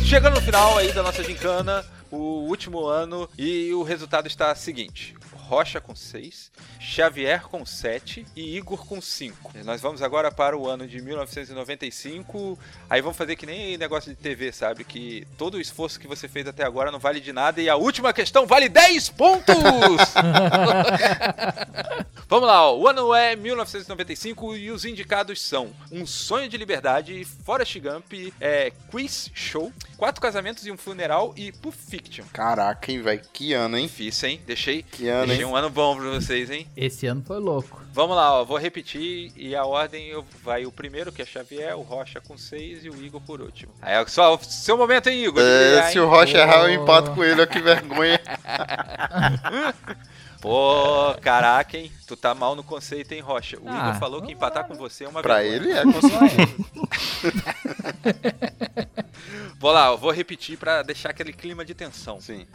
Chegando 0.03 0.35
no 0.35 0.41
final 0.41 0.77
aí 0.77 0.91
da 0.91 1.01
nossa 1.01 1.23
gincana, 1.23 1.83
o 2.11 2.45
último 2.47 2.85
ano, 2.85 3.27
e 3.37 3.73
o 3.73 3.81
resultado 3.81 4.27
está 4.27 4.53
seguinte. 4.53 5.15
Rocha 5.43 5.81
com 5.81 5.95
6, 5.95 6.51
Xavier 6.79 7.43
com 7.43 7.65
7 7.65 8.25
e 8.35 8.57
Igor 8.57 8.85
com 8.85 9.01
5. 9.01 9.51
Nós 9.63 9.81
vamos 9.81 10.01
agora 10.01 10.31
para 10.31 10.57
o 10.57 10.67
ano 10.67 10.87
de 10.87 10.99
1995. 11.01 12.57
Aí 12.89 13.01
vamos 13.01 13.17
fazer 13.17 13.35
que 13.35 13.45
nem 13.45 13.77
negócio 13.77 14.09
de 14.09 14.15
TV, 14.15 14.51
sabe? 14.51 14.83
Que 14.83 15.27
todo 15.37 15.53
o 15.55 15.61
esforço 15.61 15.99
que 15.99 16.07
você 16.07 16.27
fez 16.27 16.47
até 16.47 16.63
agora 16.63 16.91
não 16.91 16.99
vale 16.99 17.19
de 17.19 17.33
nada 17.33 17.61
e 17.61 17.69
a 17.69 17.75
última 17.75 18.13
questão 18.13 18.47
vale 18.47 18.69
10 18.69 19.09
pontos! 19.09 19.53
Vamos 22.33 22.47
lá, 22.47 22.67
ó. 22.67 22.75
o 22.75 22.87
ano 22.87 23.13
é 23.13 23.35
1995 23.35 24.55
e 24.55 24.71
os 24.71 24.85
indicados 24.85 25.39
são 25.39 25.69
Um 25.91 26.03
Sonho 26.03 26.49
de 26.49 26.57
Liberdade, 26.57 27.23
Forrest 27.45 27.77
Gump, 27.77 28.11
é, 28.41 28.73
Quiz 28.89 29.29
Show, 29.35 29.71
Quatro 29.97 30.19
Casamentos 30.19 30.65
e 30.65 30.71
um 30.71 30.77
Funeral 30.77 31.31
e 31.37 31.51
Pulp 31.51 31.75
Fiction. 31.75 32.25
Caraca, 32.33 32.91
hein, 32.91 33.03
velho. 33.03 33.21
Que 33.31 33.53
ano, 33.53 33.77
hein? 33.77 33.85
Difícil, 33.85 34.29
hein? 34.29 34.41
Deixei, 34.47 34.81
Que 34.81 35.09
ano, 35.09 35.27
deixei 35.27 35.45
hein? 35.45 35.51
um 35.51 35.55
ano 35.55 35.69
bom 35.69 35.95
pra 35.95 36.09
vocês, 36.09 36.49
hein? 36.49 36.67
Esse 36.75 37.05
ano 37.05 37.23
foi 37.23 37.37
louco. 37.37 37.79
Vamos 37.93 38.15
lá, 38.15 38.39
ó, 38.39 38.43
vou 38.43 38.57
repetir 38.57 39.31
e 39.35 39.55
a 39.55 39.63
ordem 39.63 40.11
vai 40.43 40.65
o 40.65 40.71
primeiro, 40.71 41.11
que 41.11 41.21
é 41.21 41.25
Xavier, 41.27 41.77
o 41.77 41.83
Rocha 41.83 42.19
com 42.19 42.35
6 42.35 42.85
e 42.85 42.89
o 42.89 43.05
Igor 43.05 43.21
por 43.21 43.41
último. 43.41 43.71
Aí 43.79 43.93
é 43.93 44.07
só 44.07 44.35
seu 44.39 44.75
momento, 44.75 45.07
hein, 45.07 45.25
Igor? 45.25 45.39
É, 45.39 45.91
se 45.91 45.99
o 45.99 46.09
Rocha 46.09 46.39
errar, 46.39 46.63
eu 46.63 46.81
empato 46.81 47.11
com 47.11 47.23
ele, 47.23 47.43
ó, 47.43 47.45
que 47.45 47.61
vergonha. 47.61 48.19
Pô, 50.43 51.15
caraca, 51.21 51.77
hein? 51.77 51.89
Tu 52.05 52.17
tá 52.17 52.35
mal 52.35 52.53
no 52.53 52.65
conceito, 52.65 53.13
hein, 53.13 53.21
Rocha? 53.21 53.57
O 53.61 53.63
Ah, 53.65 53.87
Igor 53.87 53.95
falou 53.99 54.21
que 54.21 54.33
empatar 54.33 54.63
lá, 54.63 54.67
com 54.67 54.75
você 54.75 55.05
é 55.05 55.07
uma 55.07 55.21
Pra 55.21 55.35
vergonha. 55.39 55.55
ele 55.55 55.71
é, 55.71 55.83
com. 55.83 55.91
Vou 59.57 59.71
lá, 59.71 59.87
eu 59.87 59.97
vou 59.97 60.11
repetir 60.11 60.57
pra 60.57 60.83
deixar 60.83 61.11
aquele 61.11 61.31
clima 61.31 61.63
de 61.63 61.73
tensão. 61.73 62.19
Sim. 62.19 62.45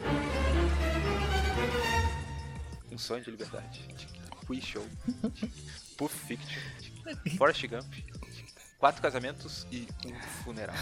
Um 2.91 2.97
sonho 2.99 3.23
de 3.23 3.31
liberdade. 3.31 3.81
Quiz 4.45 4.63
Show. 4.63 4.85
Puff 5.97 6.15
Fiction. 6.27 6.61
Forrest 7.39 7.65
Gump. 7.67 7.91
Quatro 8.79 9.01
casamentos 9.01 9.67
e 9.69 9.85
um 10.05 10.15
funeral. 10.43 10.75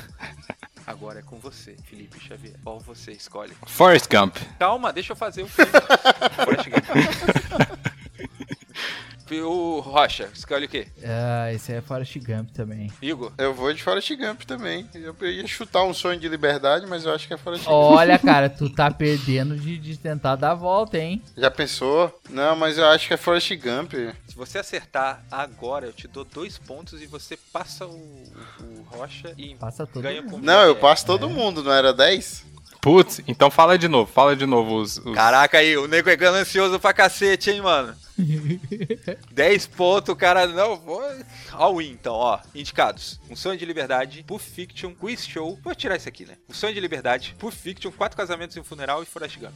Agora 0.86 1.20
é 1.20 1.22
com 1.24 1.40
você, 1.40 1.76
Felipe 1.84 2.20
Xavier. 2.20 2.56
Qual 2.64 2.80
você 2.80 3.12
escolhe? 3.12 3.54
Forrest 3.66 4.08
Gump. 4.08 4.38
Calma, 4.60 4.94
deixa 4.94 5.14
eu 5.14 5.16
fazer 5.16 5.42
o 5.42 5.48
filme. 5.48 5.72
Forrest 6.46 6.70
Gump. 6.70 6.86
O 9.32 9.80
Rocha, 9.80 10.30
escolhe 10.34 10.66
o 10.66 10.70
quê? 10.70 10.88
Ah, 11.04 11.52
esse 11.54 11.72
é 11.74 11.82
Forrest 11.82 12.18
Gump 12.20 12.50
também. 12.52 12.92
Igor? 13.02 13.32
Eu 13.38 13.54
vou 13.54 13.74
de 13.74 13.82
Forrest 13.84 14.10
Gump 14.16 14.42
também. 14.44 14.88
Eu 14.94 15.16
ia 15.30 15.46
chutar 15.48 15.84
um 15.84 15.94
sonho 15.94 16.20
de 16.20 16.28
liberdade, 16.28 16.86
mas 16.88 17.06
eu 17.06 17.14
acho 17.14 17.28
que 17.28 17.34
é 17.34 17.38
Forrest 17.38 17.66
Gump. 17.66 17.74
Olha, 17.74 18.18
cara, 18.20 18.50
tu 18.50 18.70
tá 18.70 18.90
perdendo 18.92 19.58
de, 19.58 19.78
de 19.78 19.98
tentar 19.98 20.36
dar 20.36 20.52
a 20.52 20.56
volta, 20.56 20.98
hein? 20.98 21.22
Já 21.36 21.52
pensou? 21.52 22.18
Não, 22.30 22.56
mas 22.56 22.78
eu 22.78 22.86
acho 22.88 23.08
que 23.08 23.14
é 23.14 23.18
Forrest 23.18 23.52
Gump. 23.56 23.94
Se 24.28 24.36
você 24.36 24.60
acertar 24.60 25.24
agora, 25.32 25.86
eu 25.88 25.94
te 25.94 26.08
dou 26.08 26.24
dois 26.26 26.58
pontos 26.58 27.02
e 27.02 27.06
você 27.08 27.38
passa 27.52 27.86
o, 27.86 28.24
o 28.62 28.86
Rocha 28.90 29.34
e 29.38 29.56
Passa 29.56 29.86
todo 29.86 30.04
ganha 30.04 30.22
mundo. 30.22 30.44
Não, 30.44 30.62
eu 30.64 30.72
É. 30.72 30.76
passo 30.76 31.06
todo 31.06 31.30
mundo, 31.30 31.64
não 31.64 31.72
era 31.72 31.94
10? 31.94 32.46
Putz, 32.88 33.22
então 33.28 33.52
fala 33.52 33.78
de 33.78 33.88
novo, 33.90 34.10
fala 34.12 34.34
de 34.36 34.46
novo 34.46 34.78
os. 34.78 34.98
os- 34.98 35.14
Caraca 35.14 35.58
aí, 35.58 35.76
o 35.76 35.88
nego 35.88 36.10
é 36.10 36.16
ganancioso 36.16 36.80
pra 36.80 36.94
cacete, 36.94 37.52
hein, 37.52 37.62
mano? 37.62 37.94
10 39.32 39.68
pontos, 39.68 40.16
cara. 40.16 40.48
Não, 40.48 40.78
vou. 40.78 41.02
All 41.52 41.82
in, 41.82 41.92
então, 41.92 42.14
ó. 42.14 42.40
Indicados: 42.56 43.20
Um 43.30 43.36
Sonho 43.36 43.58
de 43.58 43.66
Liberdade, 43.66 44.24
Puff 44.26 44.50
Fiction, 44.50 44.94
Quiz 44.94 45.28
Show. 45.28 45.60
Vou 45.64 45.76
tirar 45.76 45.98
isso 45.98 46.08
aqui, 46.08 46.26
né? 46.26 46.36
Um 46.50 46.54
Sonho 46.54 46.74
de 46.74 46.80
Liberdade, 46.80 47.36
Puff 47.38 47.56
Fiction, 47.58 47.92
Quatro 47.92 48.18
Casamentos 48.18 48.56
e 48.56 48.60
um 48.60 48.64
Funeral 48.64 49.04
e 49.04 49.06
Forrest 49.06 49.38
Gump. 49.38 49.54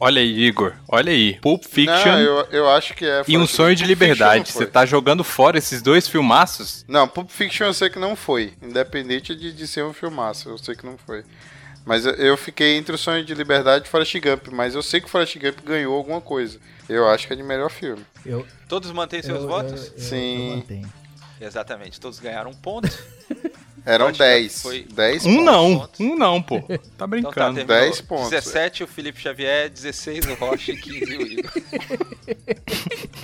Olha 0.00 0.20
aí, 0.22 0.44
Igor, 0.46 0.74
olha 0.88 1.12
aí. 1.12 1.38
Pulp 1.40 1.62
Fiction 1.64 1.94
Não, 2.12 2.18
eu, 2.18 2.46
eu 2.50 2.70
acho 2.70 2.94
que 2.94 3.04
é 3.04 3.22
e 3.28 3.36
Um 3.36 3.46
Sonho 3.46 3.76
de 3.76 3.82
Pulp 3.82 3.90
Liberdade. 3.90 4.50
Você 4.50 4.66
tá 4.66 4.86
jogando 4.86 5.22
fora 5.22 5.58
esses 5.58 5.82
dois 5.82 6.08
filmaços? 6.08 6.84
Não, 6.88 7.06
Pulp 7.06 7.28
Fiction 7.30 7.66
eu 7.66 7.74
sei 7.74 7.90
que 7.90 7.98
não 7.98 8.16
foi. 8.16 8.54
Independente 8.62 9.34
de, 9.36 9.52
de 9.52 9.66
ser 9.68 9.84
um 9.84 9.92
filmaço, 9.92 10.48
eu 10.48 10.56
sei 10.58 10.74
que 10.74 10.86
não 10.86 10.96
foi. 10.96 11.22
Mas 11.90 12.06
eu- 12.06 12.12
fiquei 12.36 12.76
entre 12.76 12.94
o 12.94 12.98
Sonho 12.98 13.24
de 13.24 13.34
Liberdade 13.34 13.88
e 13.88 13.90
Forrest 13.90 14.14
Gump, 14.20 14.46
mas 14.52 14.76
eu 14.76 14.82
sei 14.82 15.00
que 15.00 15.06
o 15.06 15.08
Forrest 15.08 15.36
Gump 15.36 15.58
ganhou 15.64 15.92
alguma 15.96 16.20
coisa. 16.20 16.60
Eu 16.88 17.08
acho 17.08 17.26
que 17.26 17.32
é 17.32 17.36
de 17.36 17.42
melhor 17.42 17.68
filme. 17.68 18.06
Eu, 18.24 18.46
Todos 18.68 18.92
mantêm 18.92 19.20
seus 19.20 19.42
eu- 19.42 19.48
votos? 19.48 19.88
eu- 19.88 19.92
eu- 19.94 19.98
Sim. 19.98 20.86
Exatamente, 21.40 21.98
todos 21.98 22.20
ganharam 22.20 22.52
um 22.52 22.54
ponto. 22.54 22.86
Eram 23.84 24.06
Forrest 24.14 24.18
Gump 24.18 24.28
10. 24.28 24.62
foi 24.62 24.86
10 24.92 25.26
Um 25.26 25.36
pontos. 25.44 25.98
não, 25.98 26.12
um 26.12 26.16
não, 26.16 26.40
pô. 26.42 26.60
Tá 26.60 26.74
Então 26.74 26.78
tá, 26.98 27.06
brincando. 27.08 27.54
terminou 27.56 27.66
10 27.66 28.00
pontos. 28.02 28.30
17 28.30 28.84
o 28.84 28.86
Felipe 28.86 29.20
Xavier, 29.20 29.68
16 29.68 30.26
o 30.26 30.34
Rocha 30.34 30.70
e 30.70 30.76
15 30.76 31.16
o 31.16 31.22
Igor. 31.22 31.50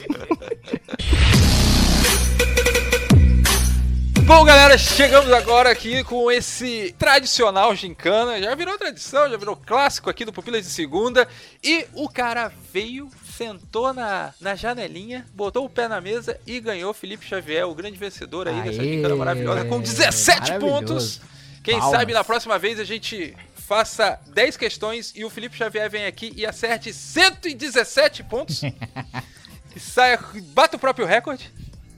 Bom, 4.27 4.45
galera, 4.45 4.77
chegamos 4.77 5.33
agora 5.33 5.71
aqui 5.71 6.03
com 6.03 6.29
esse 6.33 6.93
tradicional 6.99 7.77
gincana. 7.77 8.43
Já 8.43 8.57
virou 8.57 8.77
tradição, 8.77 9.31
já 9.31 9.37
virou 9.37 9.55
clássico 9.55 10.11
aqui 10.11 10.25
do 10.25 10.33
Pupilas 10.33 10.65
de 10.65 10.71
Segunda. 10.73 11.29
E 11.63 11.87
o 11.95 12.09
cara 12.09 12.51
veio, 12.73 13.09
sentou 13.37 13.95
na, 13.95 14.35
na 14.41 14.57
janelinha, 14.57 15.25
botou 15.33 15.65
o 15.65 15.71
pé 15.71 15.87
na 15.87 16.01
mesa 16.01 16.41
e 16.45 16.59
ganhou 16.59 16.93
Felipe 16.93 17.25
Xavier, 17.25 17.69
o 17.69 17.75
grande 17.75 17.97
vencedor 17.97 18.49
aí 18.49 18.63
dessa 18.63 18.83
Aê, 18.83 18.95
gincana 18.95 19.15
maravilhosa, 19.15 19.65
com 19.67 19.81
17 19.81 20.41
maravilhoso. 20.41 20.75
pontos. 20.75 21.21
Quem 21.63 21.79
Palmas. 21.79 21.97
sabe 21.97 22.13
na 22.13 22.25
próxima 22.25 22.59
vez 22.59 22.81
a 22.81 22.85
gente 22.85 23.33
faça 23.55 24.19
10 24.35 24.57
questões 24.57 25.13
e 25.15 25.25
o 25.25 25.31
Felipe 25.31 25.57
Xavier 25.57 25.89
vem 25.89 26.05
aqui 26.05 26.33
e 26.37 26.45
acerte 26.45 26.93
117 26.93 28.25
pontos. 28.25 28.63
e 29.75 29.79
saia, 29.79 30.19
bata 30.53 30.77
o 30.77 30.81
próprio 30.81 31.07
recorde. 31.07 31.49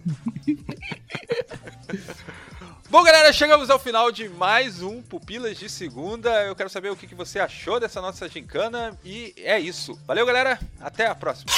Bom, 2.90 3.02
galera, 3.02 3.30
chegamos 3.32 3.68
ao 3.68 3.78
final 3.78 4.10
de 4.10 4.28
mais 4.28 4.82
um 4.82 5.02
Pupilas 5.02 5.58
de 5.58 5.68
Segunda. 5.68 6.44
Eu 6.44 6.56
quero 6.56 6.70
saber 6.70 6.90
o 6.90 6.96
que 6.96 7.14
você 7.14 7.38
achou 7.38 7.78
dessa 7.78 8.00
nossa 8.00 8.28
gincana. 8.28 8.98
E 9.04 9.34
é 9.36 9.60
isso. 9.60 9.98
Valeu, 10.06 10.24
galera. 10.24 10.58
Até 10.80 11.06
a 11.06 11.14
próxima. 11.14 11.52